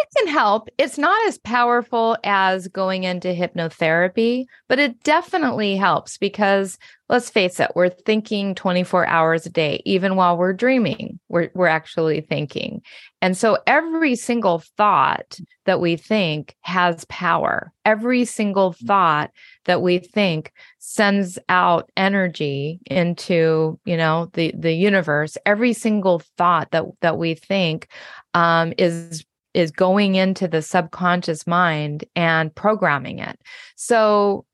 It 0.00 0.08
can 0.16 0.28
help. 0.28 0.68
It's 0.78 0.98
not 0.98 1.26
as 1.26 1.38
powerful 1.38 2.16
as 2.24 2.68
going 2.68 3.04
into 3.04 3.28
hypnotherapy 3.28 4.46
but 4.68 4.78
it 4.78 5.02
definitely 5.02 5.76
helps 5.76 6.16
because 6.16 6.78
let's 7.08 7.28
face 7.28 7.58
it 7.58 7.72
we're 7.74 7.88
thinking 7.88 8.54
24 8.54 9.06
hours 9.06 9.44
a 9.46 9.50
day 9.50 9.82
even 9.84 10.14
while 10.14 10.36
we're 10.36 10.52
dreaming 10.52 11.18
we're 11.28 11.50
we're 11.54 11.66
actually 11.66 12.20
thinking. 12.20 12.82
And 13.22 13.36
so 13.36 13.58
every 13.66 14.16
single 14.16 14.62
thought 14.76 15.38
that 15.66 15.80
we 15.80 15.96
think 15.96 16.56
has 16.62 17.04
power. 17.06 17.72
Every 17.84 18.24
single 18.24 18.72
thought 18.72 19.30
that 19.66 19.82
we 19.82 19.98
think 19.98 20.52
sends 20.78 21.38
out 21.48 21.90
energy 21.96 22.80
into 22.86 23.78
you 23.84 23.96
know 23.96 24.30
the 24.34 24.52
the 24.56 24.72
universe. 24.72 25.36
Every 25.44 25.72
single 25.72 26.20
thought 26.36 26.70
that 26.70 26.84
that 27.00 27.18
we 27.18 27.34
think 27.34 27.88
um, 28.34 28.72
is 28.78 29.24
is 29.54 29.70
going 29.70 30.14
into 30.14 30.46
the 30.46 30.62
subconscious 30.62 31.46
mind 31.46 32.04
and 32.14 32.54
programming 32.54 33.18
it. 33.18 33.38
So 33.76 34.44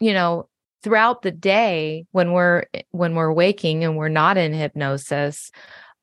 you 0.00 0.12
know 0.12 0.48
throughout 0.82 1.22
the 1.22 1.32
day 1.32 2.04
when 2.12 2.32
we're 2.32 2.64
when 2.92 3.14
we're 3.14 3.32
waking 3.32 3.84
and 3.84 3.96
we're 3.96 4.08
not 4.08 4.36
in 4.36 4.52
hypnosis 4.52 5.50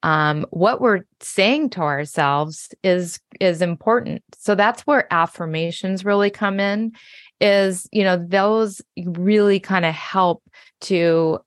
um, 0.04 0.46
what 0.50 0.82
we're 0.82 1.04
saying 1.22 1.70
to 1.72 1.82
ourselves 1.82 2.74
is 2.84 3.20
is 3.40 3.62
important. 3.62 4.22
So 4.38 4.54
that's 4.54 4.86
where 4.86 5.12
affirmations 5.12 6.04
really 6.04 6.30
come 6.30 6.60
in 6.60 6.92
is 7.40 7.88
you 7.92 8.04
know 8.04 8.18
those 8.18 8.82
really 9.06 9.60
kind 9.60 9.86
of 9.86 9.96
help 9.96 10.44
to 10.82 11.40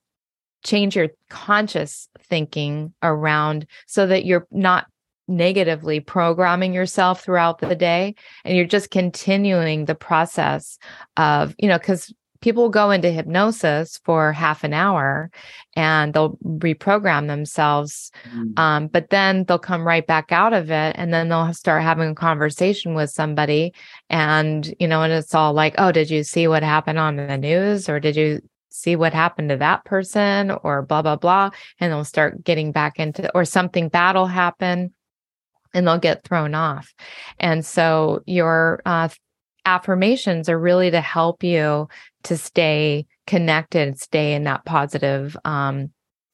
change 0.65 0.95
your 0.95 1.09
conscious 1.29 2.09
thinking 2.19 2.93
around 3.03 3.67
so 3.85 4.07
that 4.07 4.25
you're 4.25 4.47
not 4.51 4.87
negatively 5.27 5.99
programming 5.99 6.73
yourself 6.73 7.23
throughout 7.23 7.59
the 7.59 7.75
day 7.75 8.15
and 8.45 8.55
you're 8.55 8.65
just 8.65 8.91
continuing 8.91 9.85
the 9.85 9.95
process 9.95 10.77
of 11.17 11.53
you 11.57 11.67
know 11.67 11.77
because 11.77 12.13
people 12.39 12.69
go 12.69 12.91
into 12.91 13.09
hypnosis 13.11 13.99
for 14.05 14.31
half 14.31 14.63
an 14.63 14.71
hour 14.71 15.31
and 15.75 16.13
they'll 16.13 16.37
reprogram 16.43 17.27
themselves 17.27 18.11
Mm. 18.33 18.59
um, 18.59 18.87
but 18.87 19.09
then 19.09 19.43
they'll 19.45 19.59
come 19.59 19.85
right 19.85 20.05
back 20.05 20.31
out 20.31 20.53
of 20.53 20.69
it 20.71 20.95
and 20.97 21.13
then 21.13 21.29
they'll 21.29 21.53
start 21.53 21.81
having 21.81 22.09
a 22.09 22.15
conversation 22.15 22.93
with 22.93 23.09
somebody 23.09 23.73
and 24.09 24.73
you 24.79 24.87
know 24.87 25.01
and 25.03 25.13
it's 25.13 25.33
all 25.35 25.53
like 25.53 25.75
oh 25.77 25.91
did 25.91 26.09
you 26.09 26.23
see 26.23 26.47
what 26.47 26.63
happened 26.63 26.99
on 26.99 27.15
the 27.15 27.37
news 27.37 27.89
or 27.89 27.99
did 27.99 28.15
you 28.15 28.41
see 28.69 28.95
what 28.95 29.13
happened 29.13 29.49
to 29.49 29.57
that 29.57 29.83
person 29.85 30.51
or 30.63 30.81
blah 30.83 31.01
blah 31.01 31.15
blah 31.15 31.49
and 31.79 31.91
they'll 31.91 32.03
start 32.05 32.43
getting 32.43 32.71
back 32.71 32.99
into 32.99 33.29
or 33.35 33.43
something 33.45 33.89
bad 33.89 34.15
will 34.15 34.27
happen 34.27 34.93
and 35.77 35.87
they'll 35.87 35.97
get 35.97 36.23
thrown 36.23 36.55
off 36.55 36.93
and 37.39 37.65
so 37.65 38.21
your 38.25 38.81
uh, 38.85 39.09
affirmations 39.65 40.49
are 40.49 40.59
really 40.59 40.91
to 40.91 41.01
help 41.01 41.43
you 41.43 41.87
to 42.23 42.37
stay 42.37 43.05
connected 43.25 43.99
stay 43.99 44.33
in 44.33 44.43
that 44.43 44.65
positive 44.65 45.37
um, 45.45 45.91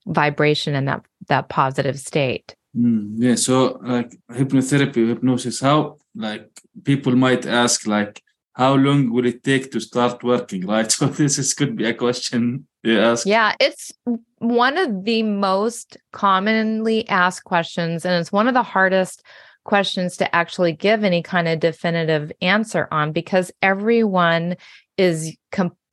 vibration 0.08 0.75
and 0.75 0.88
that 0.88 1.06
that 1.27 1.49
positive 1.49 1.99
state 1.99 2.56
Mm, 2.77 3.13
yeah. 3.17 3.36
So, 3.36 3.79
like 3.84 4.15
hypnotherapy, 4.32 5.08
hypnosis, 5.08 5.60
how 5.60 5.97
like 6.15 6.49
people 6.84 7.15
might 7.15 7.45
ask, 7.45 7.86
like, 7.86 8.23
how 8.53 8.75
long 8.75 9.11
will 9.11 9.25
it 9.25 9.43
take 9.43 9.71
to 9.71 9.79
start 9.79 10.23
working? 10.23 10.65
Right. 10.65 10.91
So, 10.91 11.07
this 11.07 11.37
is 11.37 11.53
could 11.53 11.75
be 11.75 11.85
a 11.85 11.93
question 11.93 12.67
you 12.83 12.99
ask. 12.99 13.25
Yeah, 13.25 13.53
it's 13.59 13.91
one 14.39 14.77
of 14.77 15.05
the 15.05 15.23
most 15.23 15.97
commonly 16.11 17.07
asked 17.09 17.45
questions, 17.45 18.05
and 18.05 18.19
it's 18.19 18.31
one 18.31 18.47
of 18.47 18.53
the 18.53 18.63
hardest 18.63 19.23
questions 19.63 20.17
to 20.17 20.35
actually 20.35 20.73
give 20.73 21.03
any 21.03 21.23
kind 21.23 21.47
of 21.47 21.59
definitive 21.59 22.31
answer 22.41 22.87
on 22.91 23.11
because 23.11 23.51
everyone 23.61 24.55
is 24.97 25.35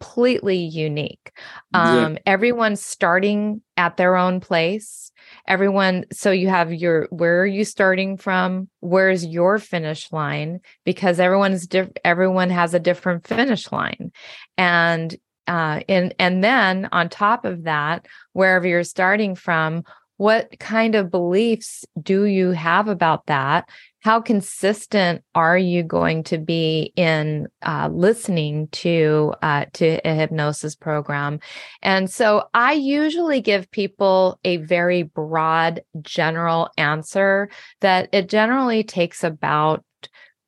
completely 0.00 0.56
unique. 0.56 1.32
Yeah. 1.74 2.06
Um, 2.06 2.18
everyone's 2.26 2.84
starting 2.84 3.62
at 3.76 3.96
their 3.96 4.16
own 4.16 4.40
place. 4.40 5.12
Everyone, 5.46 6.06
so 6.12 6.30
you 6.30 6.48
have 6.48 6.72
your 6.72 7.06
where 7.10 7.42
are 7.42 7.46
you 7.46 7.64
starting 7.64 8.16
from? 8.16 8.68
Where's 8.80 9.24
your 9.24 9.58
finish 9.58 10.10
line? 10.10 10.60
Because 10.84 11.20
everyone's 11.20 11.66
diff- 11.66 11.92
everyone 12.04 12.50
has 12.50 12.74
a 12.74 12.80
different 12.80 13.26
finish 13.26 13.70
line, 13.70 14.12
and 14.56 15.14
uh, 15.46 15.80
and 15.88 16.14
and 16.18 16.42
then 16.42 16.88
on 16.92 17.08
top 17.08 17.44
of 17.44 17.64
that, 17.64 18.06
wherever 18.32 18.66
you're 18.66 18.84
starting 18.84 19.34
from, 19.34 19.84
what 20.16 20.58
kind 20.58 20.94
of 20.94 21.10
beliefs 21.10 21.84
do 22.00 22.24
you 22.24 22.50
have 22.50 22.88
about 22.88 23.26
that? 23.26 23.68
How 24.00 24.20
consistent 24.20 25.22
are 25.34 25.58
you 25.58 25.82
going 25.82 26.22
to 26.24 26.38
be 26.38 26.92
in 26.96 27.48
uh, 27.62 27.90
listening 27.92 28.68
to 28.68 29.34
uh, 29.42 29.66
to 29.74 30.00
a 30.08 30.14
hypnosis 30.14 30.74
program? 30.74 31.38
And 31.82 32.10
so, 32.10 32.44
I 32.54 32.72
usually 32.72 33.42
give 33.42 33.70
people 33.70 34.40
a 34.42 34.56
very 34.56 35.02
broad, 35.02 35.82
general 36.00 36.70
answer 36.78 37.50
that 37.82 38.08
it 38.12 38.28
generally 38.30 38.82
takes 38.84 39.22
about 39.22 39.84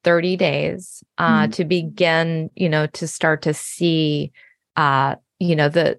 30 0.02 0.36
days 0.36 1.04
uh, 1.18 1.46
Mhm. 1.46 1.52
to 1.52 1.64
begin, 1.64 2.50
you 2.54 2.68
know, 2.70 2.86
to 2.88 3.06
start 3.06 3.42
to 3.42 3.52
see 3.54 4.32
uh 4.76 5.16
you 5.42 5.56
know 5.56 5.68
the 5.68 5.96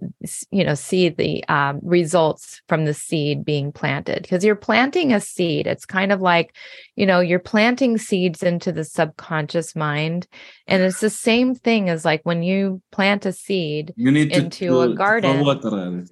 you 0.52 0.64
know 0.64 0.74
see 0.74 1.10
the 1.10 1.44
um, 1.50 1.82
results 1.84 2.62
from 2.70 2.86
the 2.86 2.94
seed 2.94 3.44
being 3.44 3.74
planted 3.74 4.22
because 4.22 4.44
you're 4.44 4.56
planting 4.56 5.12
a 5.12 5.20
seed 5.20 5.68
it's 5.68 5.86
kind 5.86 6.14
of 6.14 6.22
like 6.22 6.56
you 6.96 7.06
know 7.06 7.20
you're 7.20 7.40
planting 7.40 7.98
seeds 7.98 8.42
into 8.42 8.72
the 8.72 8.86
subconscious 8.86 9.76
mind 9.76 10.28
and 10.66 10.82
it's 10.82 11.02
the 11.02 11.10
same 11.10 11.54
thing 11.54 11.90
as 11.90 12.06
like 12.06 12.22
when 12.24 12.42
you 12.42 12.82
plant 12.92 13.26
a 13.26 13.34
seed 13.34 13.94
You 13.98 14.12
need 14.12 14.32
into 14.32 14.68
to, 14.68 14.80
a 14.82 14.96
garden. 14.96 15.40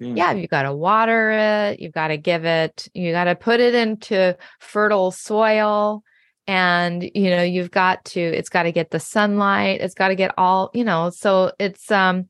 Yeah. 0.00 0.14
yeah 0.14 0.32
you 0.32 0.46
got 0.46 0.64
to 0.64 0.74
water 0.74 1.30
it 1.30 1.80
you 1.80 1.90
got 1.90 2.08
to 2.08 2.18
give 2.18 2.44
it 2.44 2.86
you 2.92 3.12
got 3.12 3.24
to 3.24 3.34
put 3.34 3.60
it 3.60 3.74
into 3.74 4.36
fertile 4.60 5.10
soil 5.10 6.02
and 6.46 7.02
you 7.14 7.30
know 7.30 7.42
you've 7.42 7.70
got 7.70 8.04
to 8.04 8.20
it's 8.20 8.50
got 8.50 8.64
to 8.64 8.72
get 8.72 8.90
the 8.90 9.00
sunlight 9.00 9.80
it's 9.80 9.94
got 9.94 10.08
to 10.08 10.14
get 10.16 10.34
all 10.36 10.70
you 10.74 10.84
know 10.84 11.08
so 11.08 11.50
it's 11.58 11.90
um 11.90 12.28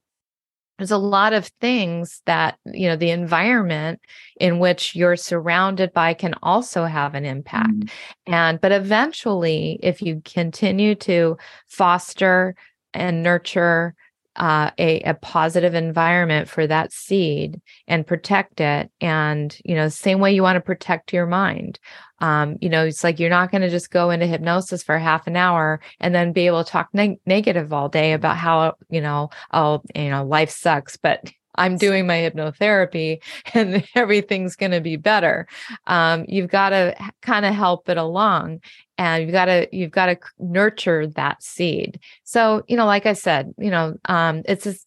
there's 0.83 0.91
a 0.91 0.99
lot 0.99 1.33
of 1.33 1.47
things 1.61 2.23
that 2.27 2.59
you 2.65 2.89
know 2.89 2.97
the 2.97 3.11
environment 3.11 4.01
in 4.41 4.59
which 4.59 4.97
you're 4.97 5.15
surrounded 5.15 5.93
by 5.93 6.13
can 6.13 6.35
also 6.43 6.85
have 6.87 7.15
an 7.15 7.25
impact 7.25 7.69
Mm. 7.73 7.91
and 8.27 8.61
but 8.61 8.73
eventually 8.73 9.79
if 9.81 10.03
you 10.03 10.21
continue 10.25 10.97
to 10.97 11.37
foster 11.69 12.57
and 12.93 13.23
nurture 13.23 13.95
uh, 14.37 14.71
a, 14.79 15.01
a 15.03 15.15
positive 15.15 15.75
environment 15.75 16.49
for 16.49 16.67
that 16.67 16.93
seed 16.93 17.61
and 17.87 18.07
protect 18.07 18.61
it 18.61 18.91
and 19.01 19.59
you 19.65 19.75
know 19.75 19.89
same 19.89 20.21
way 20.21 20.33
you 20.35 20.43
want 20.43 20.57
to 20.57 20.61
protect 20.61 21.13
your 21.13 21.27
mind. 21.27 21.79
Um, 22.21 22.57
you 22.61 22.69
know 22.69 22.85
it's 22.87 23.05
like 23.05 23.19
you're 23.19 23.31
not 23.31 23.51
going 23.51 23.63
to 23.63 23.71
just 23.71 23.91
go 23.91 24.11
into 24.11 24.27
hypnosis 24.27 24.83
for 24.83 24.99
half 24.99 25.27
an 25.27 25.37
hour 25.37 25.81
and 26.01 26.15
then 26.15 26.33
be 26.33 26.47
able 26.47 26.65
to 26.65 26.71
talk 26.71 26.89
neg- 26.93 27.21
negative 27.27 27.73
all 27.73 27.89
day 27.89 28.13
about 28.13 28.37
how 28.37 28.75
you 28.91 29.01
know 29.01 29.31
oh 29.53 29.83
you 29.95 30.09
know 30.09 30.25
life 30.25 30.51
sucks 30.51 30.97
but 30.97 31.31
i'm 31.57 31.77
doing 31.77 32.07
my 32.07 32.17
hypnotherapy 32.19 33.23
and 33.55 33.85
everything's 33.95 34.57
going 34.57 34.73
to 34.73 34.81
be 34.81 34.97
better. 34.97 35.47
Um, 35.87 36.25
you've 36.29 36.51
got 36.51 36.71
to 36.71 36.95
kind 37.23 37.45
of 37.45 37.55
help 37.55 37.89
it 37.89 37.97
along 37.97 38.61
and 38.99 39.23
you've 39.23 39.33
got 39.33 39.47
to 39.47 39.69
you've 39.73 39.91
got 39.91 40.07
to 40.07 40.19
nurture 40.39 41.07
that 41.09 41.43
seed. 41.43 42.01
So 42.25 42.63
you 42.69 42.77
know 42.77 42.87
like 42.87 43.07
i 43.07 43.13
said 43.13 43.53
you 43.59 43.71
know 43.71 43.95
um 44.07 44.43
it's 44.47 44.65
just 44.65 44.87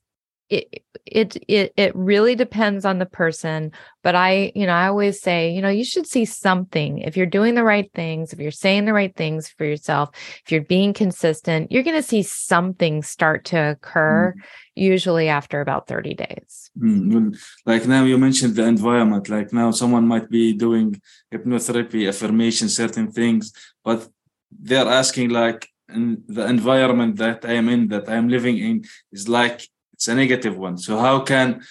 it 0.50 0.84
it 1.06 1.38
it 1.48 1.74
it 1.76 1.96
really 1.96 2.36
depends 2.36 2.86
on 2.86 3.00
the 3.00 3.06
person 3.06 3.72
but 4.04 4.16
i 4.16 4.52
you 4.56 4.66
know 4.66 4.74
i 4.74 4.88
always 4.88 5.20
say 5.20 5.52
you 5.52 5.62
know 5.62 5.70
you 5.70 5.84
should 5.84 6.08
see 6.08 6.26
something. 6.26 7.00
If 7.00 7.18
you're 7.18 7.26
doing 7.26 7.56
the 7.56 7.64
right 7.64 7.90
things 7.94 8.34
if 8.34 8.40
you're 8.40 8.52
saying 8.52 8.86
the 8.86 8.94
right 8.94 9.16
things 9.16 9.50
for 9.50 9.66
yourself 9.66 10.10
if 10.44 10.52
you're 10.52 10.62
being 10.62 10.94
consistent 10.94 11.72
you're 11.72 11.84
going 11.84 11.96
to 11.96 12.04
see 12.04 12.24
something 12.24 13.02
start 13.02 13.46
to 13.46 13.72
occur 13.72 14.36
usually 14.76 15.30
after 15.30 15.62
about 15.62 15.88
30 15.88 16.14
days. 16.16 16.70
Mm, 16.78 17.38
like 17.66 17.88
now 17.88 18.04
you 18.04 18.18
mentioned 18.18 18.56
the 18.56 18.66
environment 18.66 19.30
like 19.30 19.54
now 19.54 19.72
someone 19.72 20.08
might 20.08 20.30
be 20.30 20.54
doing 20.54 21.02
hypnotherapy 21.34 22.08
affirmation 22.08 22.70
certain 22.70 23.12
things 23.12 23.54
but 23.84 24.08
they're 24.52 24.88
asking 24.88 25.30
like 25.30 25.70
in 25.90 26.24
the 26.28 26.46
environment 26.46 27.16
that 27.18 27.46
i 27.46 27.54
am 27.54 27.70
in 27.70 27.88
that 27.88 28.10
i 28.10 28.16
am 28.16 28.28
living 28.28 28.58
in 28.58 28.84
is 29.12 29.30
like 29.30 29.70
it's 29.96 30.08
a 30.10 30.16
negative 30.16 30.58
one 30.58 30.78
so 30.78 31.00
how 31.00 31.20
can 31.22 31.62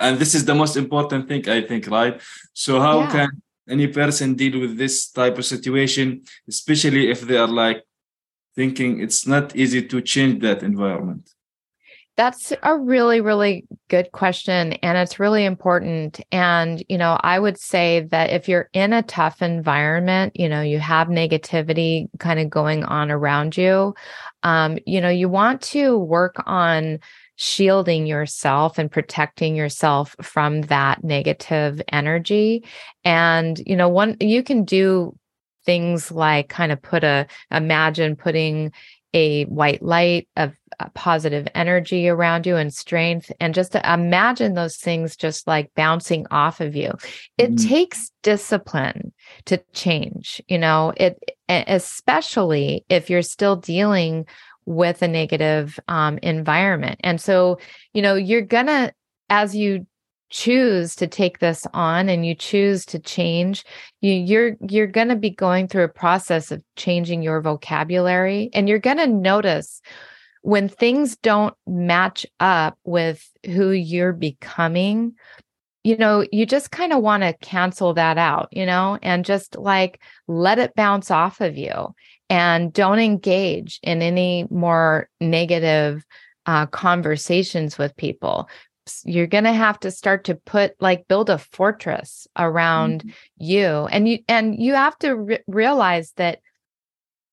and 0.00 0.18
this 0.18 0.34
is 0.34 0.44
the 0.44 0.54
most 0.54 0.76
important 0.76 1.28
thing 1.28 1.48
i 1.48 1.60
think 1.62 1.86
right 1.88 2.20
so 2.52 2.80
how 2.80 2.98
Yeah. 3.00 3.10
can 3.14 3.28
any 3.68 3.86
person 3.88 4.34
deal 4.34 4.60
with 4.60 4.76
this 4.76 5.10
type 5.10 5.38
of 5.38 5.44
situation 5.44 6.22
especially 6.48 7.10
if 7.10 7.20
they 7.22 7.36
are 7.36 7.48
like 7.64 7.82
thinking 8.56 9.00
it's 9.00 9.26
not 9.26 9.54
easy 9.56 9.82
to 9.86 10.00
change 10.02 10.40
that 10.42 10.62
environment 10.62 11.24
That's 12.16 12.52
a 12.62 12.76
really, 12.76 13.22
really 13.22 13.64
good 13.88 14.12
question. 14.12 14.74
And 14.82 14.98
it's 14.98 15.18
really 15.18 15.44
important. 15.46 16.20
And, 16.30 16.84
you 16.88 16.98
know, 16.98 17.18
I 17.22 17.38
would 17.38 17.58
say 17.58 18.00
that 18.10 18.30
if 18.30 18.46
you're 18.48 18.68
in 18.74 18.92
a 18.92 19.02
tough 19.02 19.40
environment, 19.40 20.36
you 20.36 20.48
know, 20.48 20.60
you 20.60 20.80
have 20.80 21.08
negativity 21.08 22.10
kind 22.18 22.38
of 22.38 22.50
going 22.50 22.84
on 22.84 23.10
around 23.10 23.56
you, 23.56 23.94
um, 24.42 24.78
you 24.86 25.00
know, 25.00 25.08
you 25.08 25.30
want 25.30 25.62
to 25.72 25.96
work 25.96 26.34
on 26.44 26.98
shielding 27.42 28.06
yourself 28.06 28.76
and 28.76 28.92
protecting 28.92 29.56
yourself 29.56 30.14
from 30.20 30.60
that 30.62 31.02
negative 31.02 31.80
energy. 31.90 32.62
And, 33.02 33.58
you 33.66 33.76
know, 33.76 33.88
one, 33.88 34.18
you 34.20 34.42
can 34.42 34.64
do 34.64 35.16
things 35.64 36.12
like 36.12 36.50
kind 36.50 36.70
of 36.70 36.82
put 36.82 37.02
a, 37.02 37.26
imagine 37.50 38.14
putting 38.14 38.72
a 39.14 39.44
white 39.46 39.82
light 39.82 40.28
of 40.36 40.52
uh, 40.78 40.88
positive 40.94 41.48
energy 41.54 42.08
around 42.10 42.46
you 42.46 42.56
and 42.56 42.72
strength 42.74 43.32
and 43.40 43.54
just 43.54 43.72
to 43.72 43.92
imagine 43.92 44.52
those 44.54 44.76
things 44.76 45.16
just 45.16 45.46
like 45.46 45.70
bouncing 45.74 46.26
off 46.30 46.60
of 46.60 46.76
you 46.76 46.92
it 47.38 47.50
Mhm. 47.52 47.68
takes 47.68 48.12
discipline 48.22 49.12
to 49.46 49.58
change 49.72 50.40
you 50.46 50.56
know 50.58 50.92
it 50.96 51.18
especially 51.48 52.84
if 52.88 53.10
you're 53.10 53.20
still 53.22 53.56
dealing 53.56 54.24
with 54.66 55.02
a 55.02 55.08
negative 55.08 55.78
um, 55.88 56.18
environment. 56.22 57.00
And 57.02 57.20
so 57.20 57.58
you 57.92 58.02
know 58.02 58.14
you're 58.14 58.42
gonna 58.42 58.92
as 59.28 59.54
you 59.54 59.86
choose 60.30 60.94
to 60.94 61.06
take 61.08 61.40
this 61.40 61.66
on 61.74 62.08
and 62.08 62.24
you 62.24 62.36
choose 62.36 62.86
to 62.86 63.00
change 63.00 63.64
you 64.00 64.12
you're 64.12 64.56
you're 64.68 64.86
going 64.86 65.08
to 65.08 65.16
be 65.16 65.30
going 65.30 65.66
through 65.66 65.82
a 65.82 65.88
process 65.88 66.52
of 66.52 66.62
changing 66.76 67.20
your 67.22 67.40
vocabulary. 67.40 68.48
And 68.54 68.68
you're 68.68 68.78
going 68.78 68.98
to 68.98 69.08
notice 69.08 69.82
when 70.42 70.68
things 70.68 71.16
don't 71.16 71.54
match 71.66 72.24
up 72.38 72.78
with 72.84 73.28
who 73.44 73.70
you're 73.70 74.12
becoming 74.12 75.14
you 75.84 75.96
know 75.96 76.24
you 76.32 76.46
just 76.46 76.70
kind 76.70 76.92
of 76.92 77.02
want 77.02 77.22
to 77.22 77.32
cancel 77.40 77.94
that 77.94 78.18
out 78.18 78.48
you 78.52 78.66
know 78.66 78.98
and 79.02 79.24
just 79.24 79.56
like 79.56 80.00
let 80.28 80.58
it 80.58 80.74
bounce 80.74 81.10
off 81.10 81.40
of 81.40 81.56
you 81.56 81.94
and 82.30 82.72
don't 82.72 83.00
engage 83.00 83.80
in 83.82 84.00
any 84.00 84.46
more 84.50 85.10
negative 85.20 86.06
uh, 86.46 86.66
conversations 86.66 87.76
with 87.76 87.96
people. 87.96 88.48
You're 89.04 89.26
going 89.26 89.44
to 89.44 89.52
have 89.52 89.78
to 89.80 89.90
start 89.90 90.24
to 90.24 90.36
put 90.36 90.74
like 90.80 91.08
build 91.08 91.28
a 91.28 91.38
fortress 91.38 92.26
around 92.38 93.12
you 93.36 93.86
and 93.90 94.08
you 94.08 94.18
and 94.26 94.58
you 94.58 94.74
have 94.74 94.96
to 94.98 95.14
re- 95.14 95.38
realize 95.46 96.12
that 96.12 96.40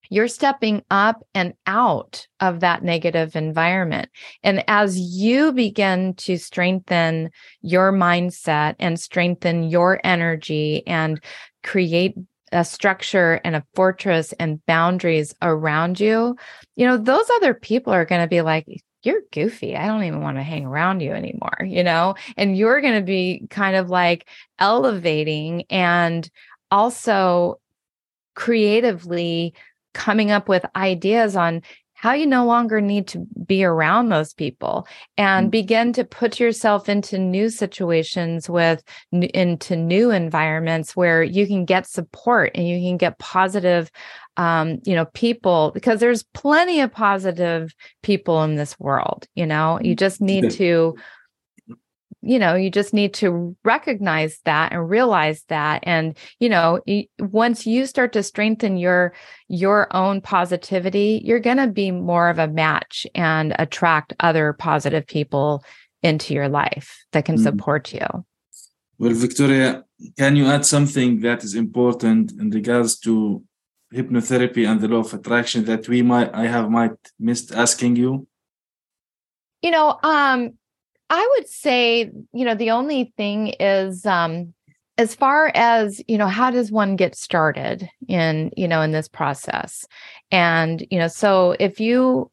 you're 0.10 0.28
stepping 0.28 0.84
up 0.90 1.26
and 1.34 1.54
out 1.66 2.28
of 2.40 2.62
that 2.62 2.84
negative 2.84 3.36
environment. 3.36 4.10
And 4.44 4.64
as 4.68 5.00
you 5.00 5.52
begin 5.52 6.14
to 6.16 6.38
strengthen 6.38 7.32
your 7.62 7.92
mindset 7.92 8.76
and 8.80 9.00
strengthen 9.00 9.64
your 9.64 10.00
energy 10.04 10.86
and 10.88 11.22
create 11.64 12.16
a 12.52 12.64
structure 12.64 13.42
and 13.44 13.56
a 13.56 13.66
fortress 13.76 14.34
and 14.34 14.66
boundaries 14.66 15.36
around 15.42 16.00
you 16.00 16.36
you 16.76 16.86
know 16.86 16.98
those 16.98 17.30
other 17.36 17.54
people 17.54 17.94
are 17.94 18.06
going 18.06 18.22
to 18.22 18.28
be 18.28 18.42
like 18.42 18.66
you're 19.04 19.22
goofy. 19.32 19.78
I 19.78 19.88
don't 19.88 20.04
even 20.04 20.22
want 20.22 20.36
to 20.38 20.44
hang 20.44 20.66
around 20.66 21.02
you 21.02 21.12
anymore, 21.12 21.60
you 21.64 21.82
know? 21.82 22.16
And 22.36 22.58
you're 22.58 22.82
going 22.82 22.96
to 22.96 23.06
be 23.06 23.48
kind 23.50 23.78
of 23.78 23.90
like 23.90 24.28
elevating 24.60 25.64
and 25.70 26.30
also 26.72 27.60
creatively 28.36 29.54
coming 29.94 30.30
up 30.30 30.50
with 30.50 30.66
ideas 30.76 31.36
on 31.36 31.62
how 31.98 32.14
you 32.14 32.28
no 32.28 32.46
longer 32.46 32.80
need 32.80 33.08
to 33.08 33.26
be 33.46 33.64
around 33.64 34.10
those 34.10 34.32
people 34.34 34.88
and 35.18 35.48
Mm. 35.48 35.52
begin 35.52 35.94
to 35.94 36.04
put 36.04 36.40
yourself 36.40 36.88
into 36.88 37.18
new 37.18 37.50
situations 37.50 38.48
with 38.50 38.84
into 39.12 39.76
new 39.76 40.12
environments 40.12 40.96
where 40.96 41.24
you 41.24 41.48
can 41.48 41.66
get 41.66 41.88
support 41.88 42.52
and 42.54 42.68
you 42.68 42.80
can 42.80 42.98
get 42.98 43.18
positive 43.18 43.90
um, 44.38 44.78
you 44.86 44.94
know 44.94 45.06
people 45.14 45.72
because 45.74 46.00
there's 46.00 46.24
plenty 46.36 46.82
of 46.82 46.92
positive 46.92 47.74
people 48.04 48.44
in 48.44 48.56
this 48.56 48.80
world 48.80 49.26
you 49.34 49.48
know 49.48 49.80
you 49.82 49.96
just 49.96 50.22
need 50.22 50.52
to 50.52 50.96
you 52.28 52.38
know 52.40 52.54
you 52.56 52.70
just 52.70 52.94
need 52.94 53.14
to 53.14 53.56
recognize 53.64 54.40
that 54.44 54.74
and 54.74 54.90
realize 54.90 55.44
that 55.48 55.80
and 55.84 56.18
you 56.40 56.50
know 56.50 56.80
once 57.20 57.66
you 57.66 57.86
start 57.86 58.12
to 58.14 58.22
strengthen 58.22 58.74
your 58.78 59.14
your 59.64 59.88
own 59.96 60.20
positivity 60.22 61.10
you're 61.24 61.46
going 61.50 61.62
to 61.66 61.68
be 61.68 61.90
more 61.92 62.28
of 62.30 62.38
a 62.40 62.48
match 62.48 63.08
and 63.16 63.56
attract 63.58 64.14
other 64.20 64.54
positive 64.54 65.06
people 65.08 65.64
into 66.04 66.34
your 66.34 66.50
life 66.50 66.88
that 67.14 67.26
can 67.26 67.38
Mm. 67.38 67.44
support 67.48 67.84
you 67.94 68.08
Well, 69.00 69.14
Victoria, 69.28 69.68
can 70.22 70.36
you 70.40 70.46
add 70.56 70.66
something 70.76 71.10
that 71.26 71.40
is 71.48 71.54
important 71.66 72.24
in 72.42 72.48
regards 72.60 72.92
to 73.06 73.14
hypnotherapy 73.98 74.64
and 74.70 74.78
the 74.82 74.88
law 74.94 75.02
of 75.06 75.14
attraction 75.20 75.60
that 75.70 75.84
we 75.88 76.00
might 76.12 76.30
I 76.44 76.46
have 76.56 76.68
might 76.80 76.98
missed 77.30 77.50
asking 77.64 77.94
you? 78.04 78.12
you 79.66 79.72
know 79.76 79.88
um 80.14 80.40
i 81.10 81.36
would 81.36 81.48
say 81.48 82.12
you 82.34 82.46
know 82.46 82.56
the 82.56 82.72
only 82.72 83.14
thing 83.18 83.48
is 83.60 84.06
um 84.06 84.54
as 84.98 85.14
far 85.14 85.52
as 85.54 86.02
you 86.08 86.18
know 86.18 86.28
how 86.28 86.50
does 86.50 86.72
one 86.72 86.96
get 86.96 87.16
started 87.16 87.90
in 88.08 88.52
you 88.58 88.68
know 88.68 88.82
in 88.82 88.92
this 88.92 89.08
process? 89.08 89.86
And 90.32 90.86
you 90.90 91.00
know 91.00 91.08
so 91.08 91.56
if 91.60 91.80
you 91.80 92.32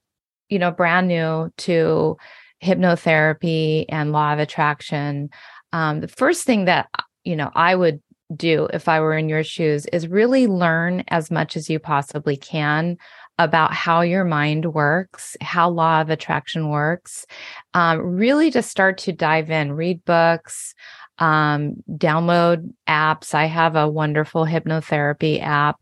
you 0.48 0.58
know 0.58 0.70
brand 0.70 1.08
new 1.08 1.52
to 1.58 2.16
hypnotherapy 2.62 3.84
and 3.88 4.12
law 4.12 4.32
of 4.32 4.38
attraction, 4.38 5.28
um, 5.72 6.00
the 6.00 6.08
first 6.08 6.44
thing 6.44 6.64
that 6.64 6.88
you 7.24 7.36
know 7.36 7.50
I 7.54 7.74
would 7.74 8.02
do 8.34 8.68
if 8.72 8.88
I 8.88 9.00
were 9.00 9.14
in 9.14 9.28
your 9.28 9.44
shoes 9.44 9.86
is 9.86 10.08
really 10.08 10.46
learn 10.46 11.04
as 11.08 11.30
much 11.30 11.56
as 11.56 11.68
you 11.68 11.78
possibly 11.78 12.36
can 12.36 12.96
about 13.38 13.72
how 13.72 14.00
your 14.00 14.24
mind 14.24 14.74
works, 14.74 15.36
how 15.40 15.68
law 15.68 16.00
of 16.00 16.10
attraction 16.10 16.68
works. 16.68 17.26
Um, 17.74 17.98
really, 17.98 18.50
to 18.52 18.62
start 18.62 18.98
to 18.98 19.12
dive 19.12 19.50
in, 19.50 19.72
read 19.72 20.04
books, 20.04 20.74
um, 21.18 21.82
download 21.90 22.72
apps. 22.88 23.34
I 23.34 23.46
have 23.46 23.76
a 23.76 23.88
wonderful 23.88 24.44
hypnotherapy 24.44 25.40
app. 25.42 25.80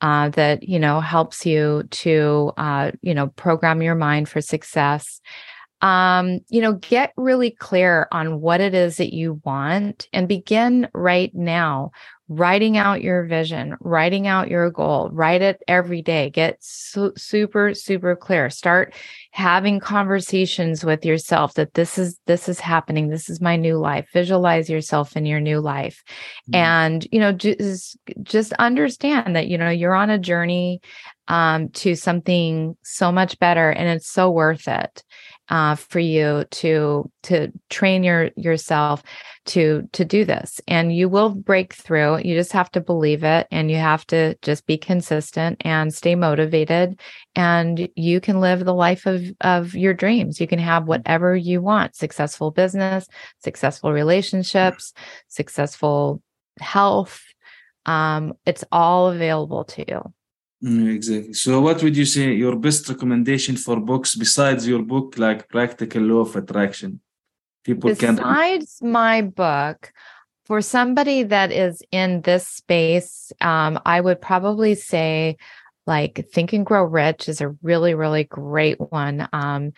Uh, 0.00 0.30
that 0.30 0.64
you 0.64 0.80
know 0.80 0.98
helps 1.00 1.46
you 1.46 1.84
to 1.90 2.50
uh, 2.56 2.90
you 3.02 3.14
know 3.14 3.28
program 3.28 3.82
your 3.82 3.94
mind 3.94 4.28
for 4.28 4.40
success 4.40 5.20
um, 5.82 6.38
you 6.48 6.60
know, 6.60 6.74
get 6.74 7.12
really 7.16 7.50
clear 7.50 8.06
on 8.12 8.40
what 8.40 8.60
it 8.60 8.72
is 8.72 8.96
that 8.96 9.12
you 9.12 9.40
want 9.44 10.08
and 10.12 10.28
begin 10.28 10.88
right 10.94 11.34
now 11.34 11.90
writing 12.28 12.76
out 12.76 13.02
your 13.02 13.24
vision, 13.24 13.76
writing 13.80 14.26
out 14.26 14.48
your 14.48 14.70
goal, 14.70 15.10
write 15.12 15.42
it 15.42 15.62
every 15.68 16.02
day. 16.02 16.30
Get 16.30 16.56
su- 16.60 17.12
super, 17.16 17.74
super 17.74 18.16
clear. 18.16 18.48
Start 18.48 18.94
having 19.32 19.80
conversations 19.80 20.84
with 20.84 21.04
yourself 21.04 21.54
that 21.54 21.74
this 21.74 21.98
is 21.98 22.18
this 22.26 22.48
is 22.48 22.60
happening. 22.60 23.08
This 23.08 23.28
is 23.28 23.40
my 23.40 23.56
new 23.56 23.76
life. 23.76 24.08
Visualize 24.12 24.70
yourself 24.70 25.16
in 25.16 25.26
your 25.26 25.40
new 25.40 25.60
life. 25.60 26.02
Mm-hmm. 26.50 26.54
And, 26.54 27.06
you 27.12 27.20
know, 27.20 27.32
just 27.32 27.98
just 28.22 28.52
understand 28.54 29.36
that, 29.36 29.48
you 29.48 29.58
know, 29.58 29.70
you're 29.70 29.94
on 29.94 30.10
a 30.10 30.18
journey 30.18 30.80
um, 31.28 31.68
to 31.70 31.94
something 31.94 32.76
so 32.82 33.12
much 33.12 33.38
better 33.38 33.70
and 33.70 33.88
it's 33.88 34.08
so 34.08 34.30
worth 34.30 34.68
it 34.68 35.02
uh, 35.48 35.74
for 35.74 35.98
you 35.98 36.44
to 36.50 37.10
to 37.24 37.52
train 37.68 38.04
your 38.04 38.30
yourself 38.36 39.02
to 39.46 39.88
to 39.92 40.04
do 40.04 40.24
this. 40.24 40.60
And 40.68 40.94
you 40.94 41.08
will 41.08 41.30
break 41.30 41.74
through. 41.74 42.18
You 42.18 42.34
just 42.34 42.52
have 42.52 42.70
to 42.72 42.80
believe 42.80 43.24
it 43.24 43.46
and 43.50 43.70
you 43.70 43.76
have 43.76 44.06
to 44.08 44.34
just 44.42 44.66
be 44.66 44.78
consistent 44.78 45.60
and 45.64 45.92
stay 45.92 46.14
motivated 46.14 47.00
and 47.34 47.88
you 47.96 48.20
can 48.20 48.40
live 48.40 48.64
the 48.64 48.74
life 48.74 49.06
of 49.06 49.24
of 49.40 49.74
your 49.74 49.94
dreams. 49.94 50.40
You 50.40 50.46
can 50.46 50.58
have 50.58 50.86
whatever 50.86 51.36
you 51.36 51.60
want 51.60 51.96
successful 51.96 52.50
business 52.50 53.06
successful 53.40 53.92
relationships 53.92 54.92
successful 55.28 56.22
health 56.60 57.22
um, 57.86 58.34
it's 58.46 58.64
all 58.70 59.08
available 59.10 59.64
to 59.64 59.84
you 59.88 60.12
Mm, 60.62 60.94
exactly. 60.94 61.32
So, 61.32 61.60
what 61.60 61.82
would 61.82 61.96
you 61.96 62.04
say 62.04 62.32
your 62.32 62.56
best 62.56 62.88
recommendation 62.88 63.56
for 63.56 63.80
books 63.80 64.14
besides 64.14 64.66
your 64.66 64.82
book, 64.82 65.18
like 65.18 65.48
Practical 65.48 66.02
Law 66.02 66.20
of 66.20 66.36
Attraction? 66.36 67.00
People 67.64 67.90
besides 67.90 68.00
can. 68.00 68.16
Besides 68.16 68.82
my 68.82 69.22
book, 69.22 69.92
for 70.44 70.60
somebody 70.60 71.24
that 71.24 71.50
is 71.50 71.82
in 71.90 72.22
this 72.22 72.46
space, 72.46 73.32
um, 73.40 73.80
I 73.84 74.00
would 74.00 74.20
probably 74.20 74.76
say, 74.76 75.36
like, 75.86 76.28
Think 76.32 76.52
and 76.52 76.64
Grow 76.64 76.84
Rich 76.84 77.28
is 77.28 77.40
a 77.40 77.48
really, 77.62 77.94
really 77.94 78.24
great 78.24 78.80
one. 78.80 79.28
Um, 79.32 79.72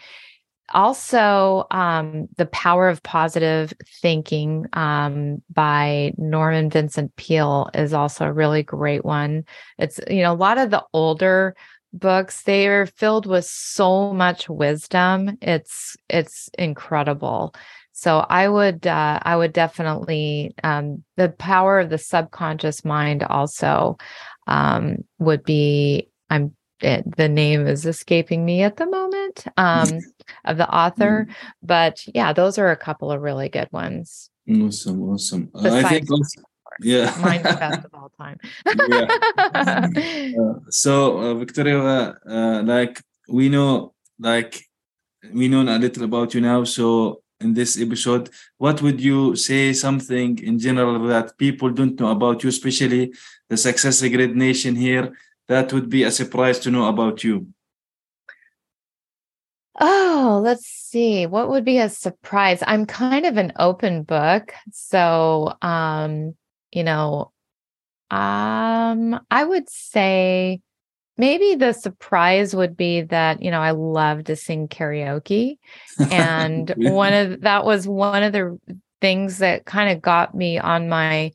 also 0.72 1.66
um, 1.70 2.28
the 2.36 2.46
power 2.46 2.88
of 2.88 3.02
positive 3.02 3.72
thinking 4.00 4.66
um, 4.72 5.42
by 5.52 6.12
norman 6.16 6.70
vincent 6.70 7.14
peale 7.16 7.68
is 7.74 7.92
also 7.92 8.24
a 8.24 8.32
really 8.32 8.62
great 8.62 9.04
one. 9.04 9.44
It's 9.78 10.00
you 10.08 10.22
know 10.22 10.32
a 10.32 10.34
lot 10.34 10.58
of 10.58 10.70
the 10.70 10.84
older 10.92 11.54
books 11.92 12.42
they 12.42 12.66
are 12.66 12.86
filled 12.86 13.26
with 13.26 13.44
so 13.44 14.12
much 14.12 14.48
wisdom. 14.48 15.36
It's 15.42 15.96
it's 16.08 16.48
incredible. 16.58 17.54
So 17.92 18.26
i 18.28 18.48
would 18.48 18.86
uh, 18.86 19.20
i 19.22 19.36
would 19.36 19.52
definitely 19.52 20.54
um, 20.64 21.04
the 21.16 21.28
power 21.28 21.78
of 21.78 21.90
the 21.90 21.98
subconscious 21.98 22.84
mind 22.84 23.22
also 23.22 23.98
um, 24.46 25.04
would 25.18 25.44
be 25.44 26.08
i'm 26.30 26.54
it, 26.80 27.16
the 27.16 27.28
name 27.28 27.66
is 27.66 27.86
escaping 27.86 28.44
me 28.44 28.62
at 28.62 28.76
the 28.76 28.86
moment 28.86 29.44
um, 29.56 30.00
of 30.44 30.56
the 30.56 30.68
author, 30.68 31.26
mm. 31.28 31.34
but 31.62 32.04
yeah, 32.14 32.32
those 32.32 32.58
are 32.58 32.70
a 32.70 32.76
couple 32.76 33.10
of 33.10 33.22
really 33.22 33.48
good 33.48 33.68
ones. 33.72 34.30
Awesome, 34.48 35.02
awesome. 35.02 35.50
Uh, 35.54 35.70
I 35.72 35.82
think 35.84 36.10
also, 36.10 36.42
yeah, 36.80 37.14
mine's 37.20 37.42
the 37.42 37.56
best 37.56 37.84
of 37.84 37.94
all 37.94 38.10
time. 38.18 38.38
yeah. 38.88 39.08
Uh, 40.34 40.54
so 40.68 41.18
uh, 41.18 41.34
Victoria, 41.34 42.16
uh, 42.28 42.62
like 42.64 43.00
we 43.28 43.48
know, 43.48 43.94
like 44.18 44.60
we 45.32 45.48
know 45.48 45.62
a 45.62 45.78
little 45.78 46.04
about 46.04 46.34
you 46.34 46.40
now. 46.40 46.64
So 46.64 47.22
in 47.40 47.54
this 47.54 47.80
episode, 47.80 48.30
what 48.58 48.82
would 48.82 49.00
you 49.00 49.36
say 49.36 49.72
something 49.72 50.38
in 50.40 50.58
general 50.58 50.98
that 51.06 51.38
people 51.38 51.70
don't 51.70 51.98
know 51.98 52.10
about 52.10 52.42
you, 52.42 52.48
especially 52.48 53.14
the 53.48 53.56
Success 53.56 54.00
Grid 54.02 54.36
Nation 54.36 54.74
here? 54.74 55.12
That 55.48 55.72
would 55.72 55.88
be 55.88 56.02
a 56.02 56.10
surprise 56.10 56.58
to 56.60 56.70
know 56.70 56.86
about 56.86 57.24
you? 57.24 57.48
Oh, 59.80 60.40
let's 60.42 60.66
see. 60.66 61.26
What 61.26 61.48
would 61.48 61.64
be 61.64 61.78
a 61.78 61.88
surprise? 61.88 62.62
I'm 62.66 62.86
kind 62.86 63.26
of 63.26 63.36
an 63.36 63.52
open 63.58 64.04
book. 64.04 64.54
So, 64.72 65.54
um, 65.62 66.36
you 66.70 66.84
know, 66.84 67.32
um, 68.10 69.20
I 69.30 69.44
would 69.44 69.68
say 69.68 70.60
maybe 71.16 71.56
the 71.56 71.72
surprise 71.72 72.54
would 72.54 72.76
be 72.76 73.02
that, 73.02 73.42
you 73.42 73.50
know, 73.50 73.60
I 73.60 73.72
love 73.72 74.24
to 74.24 74.36
sing 74.36 74.68
karaoke. 74.68 75.58
And 76.10 76.70
one 76.76 77.12
of 77.12 77.40
that 77.40 77.64
was 77.64 77.88
one 77.88 78.22
of 78.22 78.32
the 78.32 78.58
things 79.00 79.38
that 79.38 79.64
kind 79.64 79.90
of 79.90 80.00
got 80.00 80.34
me 80.34 80.58
on 80.58 80.88
my 80.88 81.32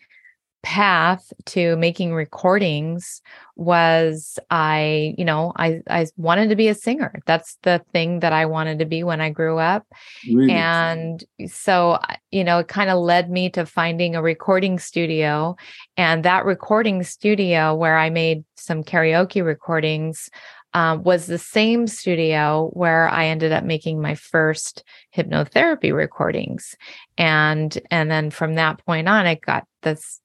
path 0.62 1.32
to 1.46 1.76
making 1.78 2.14
recordings 2.14 3.22
was 3.56 4.40
I, 4.50 5.16
you 5.18 5.26
know, 5.26 5.54
I 5.56 5.82
I 5.90 6.08
wanted 6.18 6.50
to 6.50 6.56
be 6.56 6.68
a 6.68 6.76
singer. 6.76 7.14
That's 7.26 7.58
the 7.64 7.82
thing 7.94 8.20
that 8.20 8.34
I 8.34 8.46
wanted 8.46 8.80
to 8.80 8.86
be 8.86 9.04
when 9.04 9.22
I 9.22 9.30
grew 9.30 9.58
up. 9.58 9.86
Really? 10.28 10.52
And 10.52 11.24
so, 11.48 12.00
you 12.32 12.44
know, 12.44 12.60
it 12.60 12.68
kind 12.68 12.90
of 12.90 13.00
led 13.00 13.30
me 13.30 13.50
to 13.52 13.66
finding 13.66 14.16
a 14.16 14.22
recording 14.22 14.80
studio 14.80 15.56
and 15.98 16.24
that 16.24 16.46
recording 16.46 17.04
studio 17.04 17.74
where 17.76 17.98
I 17.98 18.10
made 18.10 18.44
some 18.56 18.84
karaoke 18.84 19.44
recordings 19.44 20.30
um, 20.74 21.04
was 21.04 21.26
the 21.26 21.38
same 21.40 21.88
studio 21.88 22.70
where 22.74 23.10
I 23.10 23.26
ended 23.28 23.52
up 23.52 23.64
making 23.64 24.02
my 24.02 24.16
first 24.16 24.84
hypnotherapy 25.16 25.94
recordings. 25.94 26.76
And 27.18 27.78
and 27.90 28.12
then 28.12 28.30
from 28.30 28.56
that 28.56 28.84
point 28.86 29.10
on, 29.10 29.26
I 29.26 29.36
got 29.36 29.66
this 29.82 30.22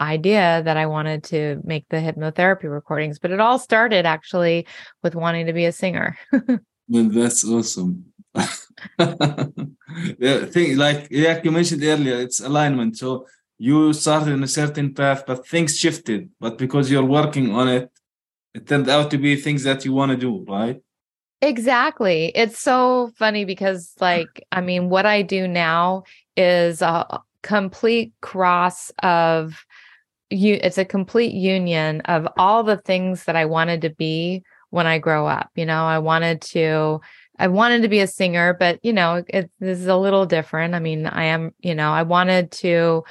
idea 0.00 0.62
that 0.64 0.76
I 0.76 0.86
wanted 0.86 1.24
to 1.24 1.60
make 1.64 1.86
the 1.88 1.96
hypnotherapy 1.96 2.70
recordings, 2.70 3.18
but 3.18 3.30
it 3.30 3.40
all 3.40 3.58
started 3.58 4.06
actually 4.06 4.66
with 5.02 5.14
wanting 5.14 5.46
to 5.46 5.52
be 5.52 5.64
a 5.64 5.72
singer. 5.72 6.16
well, 6.32 7.08
that's 7.08 7.44
awesome. 7.44 8.06
yeah, 8.98 10.44
thing, 10.46 10.76
like 10.76 11.06
yeah, 11.10 11.40
you 11.42 11.52
mentioned 11.52 11.84
earlier, 11.84 12.16
it's 12.16 12.40
alignment. 12.40 12.96
So 12.98 13.26
you 13.58 13.92
started 13.92 14.32
in 14.32 14.42
a 14.42 14.48
certain 14.48 14.92
path, 14.92 15.24
but 15.26 15.46
things 15.46 15.78
shifted. 15.78 16.30
But 16.40 16.58
because 16.58 16.90
you're 16.90 17.04
working 17.04 17.54
on 17.54 17.68
it, 17.68 17.90
it 18.54 18.66
turned 18.66 18.88
out 18.88 19.10
to 19.12 19.18
be 19.18 19.36
things 19.36 19.62
that 19.64 19.84
you 19.84 19.92
want 19.92 20.10
to 20.10 20.16
do, 20.16 20.44
right? 20.48 20.80
Exactly. 21.40 22.32
It's 22.34 22.58
so 22.58 23.12
funny 23.18 23.44
because, 23.44 23.92
like, 24.00 24.44
I 24.50 24.60
mean, 24.60 24.88
what 24.88 25.06
I 25.06 25.22
do 25.22 25.46
now 25.46 26.04
is 26.36 26.82
a 26.82 27.20
complete 27.42 28.12
cross 28.22 28.90
of 29.02 29.64
you 30.34 30.58
it's 30.62 30.78
a 30.78 30.84
complete 30.84 31.32
union 31.32 32.00
of 32.02 32.28
all 32.36 32.62
the 32.62 32.76
things 32.78 33.24
that 33.24 33.36
I 33.36 33.44
wanted 33.44 33.80
to 33.82 33.90
be 33.90 34.42
when 34.70 34.86
I 34.86 34.98
grow 34.98 35.26
up. 35.26 35.50
You 35.54 35.66
know, 35.66 35.84
I 35.84 35.98
wanted 35.98 36.40
to 36.42 37.00
I 37.38 37.48
wanted 37.48 37.82
to 37.82 37.88
be 37.88 38.00
a 38.00 38.06
singer, 38.06 38.54
but 38.58 38.78
you 38.84 38.92
know, 38.92 39.24
it, 39.28 39.50
this 39.60 39.78
is 39.78 39.86
a 39.86 39.96
little 39.96 40.26
different. 40.26 40.74
I 40.74 40.78
mean, 40.78 41.06
I 41.06 41.24
am, 41.24 41.52
you 41.60 41.74
know, 41.74 41.90
I 41.92 42.02
wanted 42.02 42.50
to 42.52 43.04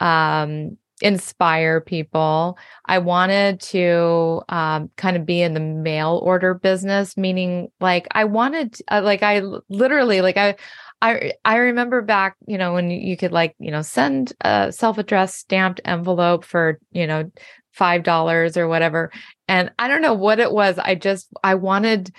um 0.00 0.76
inspire 1.02 1.80
people. 1.80 2.56
I 2.86 2.98
wanted 2.98 3.60
to 3.60 4.42
um, 4.48 4.90
kind 4.96 5.16
of 5.16 5.26
be 5.26 5.42
in 5.42 5.52
the 5.52 5.60
mail 5.60 6.20
order 6.22 6.54
business, 6.54 7.16
meaning 7.16 7.70
like 7.80 8.06
I 8.12 8.24
wanted, 8.24 8.80
uh, 8.90 9.02
like 9.02 9.22
I 9.22 9.42
literally, 9.68 10.20
like 10.20 10.36
I, 10.36 10.54
I 11.02 11.32
I 11.44 11.56
remember 11.56 12.00
back, 12.00 12.36
you 12.46 12.56
know, 12.56 12.72
when 12.72 12.90
you 12.90 13.16
could 13.16 13.32
like, 13.32 13.54
you 13.58 13.70
know, 13.72 13.82
send 13.82 14.32
a 14.40 14.72
self-addressed 14.72 15.36
stamped 15.36 15.80
envelope 15.84 16.44
for, 16.44 16.78
you 16.92 17.06
know, 17.06 17.30
five 17.72 18.04
dollars 18.04 18.56
or 18.56 18.68
whatever. 18.68 19.10
And 19.48 19.70
I 19.78 19.88
don't 19.88 20.00
know 20.02 20.14
what 20.14 20.38
it 20.38 20.52
was. 20.52 20.78
I 20.78 20.94
just 20.94 21.28
I 21.42 21.56
wanted 21.56 22.14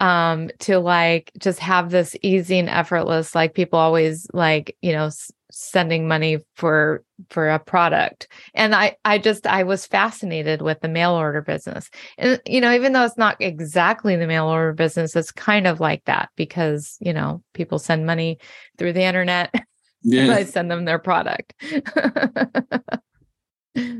um 0.00 0.50
to 0.58 0.80
like 0.80 1.30
just 1.38 1.60
have 1.60 1.90
this 1.90 2.16
easy 2.22 2.58
and 2.58 2.68
effortless, 2.68 3.34
like 3.34 3.54
people 3.54 3.78
always 3.78 4.26
like, 4.34 4.76
you 4.82 4.92
know, 4.92 5.10
sending 5.54 6.08
money 6.08 6.38
for 6.56 7.02
for 7.30 7.48
a 7.48 7.58
product. 7.58 8.28
And 8.54 8.74
i 8.74 8.96
i 9.04 9.18
just 9.18 9.46
i 9.46 9.62
was 9.62 9.86
fascinated 9.86 10.62
with 10.62 10.80
the 10.80 10.88
mail 10.88 11.12
order 11.12 11.42
business. 11.42 11.90
And 12.18 12.40
you 12.46 12.60
know 12.60 12.72
even 12.72 12.92
though 12.92 13.04
it's 13.04 13.16
not 13.16 13.36
exactly 13.40 14.16
the 14.16 14.26
mail 14.26 14.46
order 14.46 14.72
business 14.72 15.14
it's 15.14 15.30
kind 15.30 15.66
of 15.66 15.80
like 15.80 16.04
that 16.06 16.30
because 16.36 16.96
you 17.00 17.12
know 17.12 17.42
people 17.52 17.78
send 17.78 18.06
money 18.06 18.38
through 18.78 18.94
the 18.94 19.02
internet 19.02 19.54
yeah 20.02 20.34
i 20.34 20.44
send 20.44 20.70
them 20.70 20.84
their 20.84 20.98
product. 20.98 21.54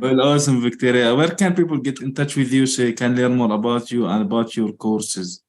Well 0.00 0.20
awesome 0.20 0.62
victoria. 0.62 1.12
Where 1.16 1.34
can 1.34 1.52
people 1.52 1.78
get 1.78 2.00
in 2.00 2.14
touch 2.14 2.36
with 2.36 2.52
you 2.52 2.64
so 2.64 2.82
they 2.82 2.92
can 2.92 3.16
learn 3.16 3.34
more 3.34 3.52
about 3.52 3.90
you 3.90 4.07
and 4.07 4.22
about 4.22 4.55
your 4.57 4.72
courses 4.72 5.43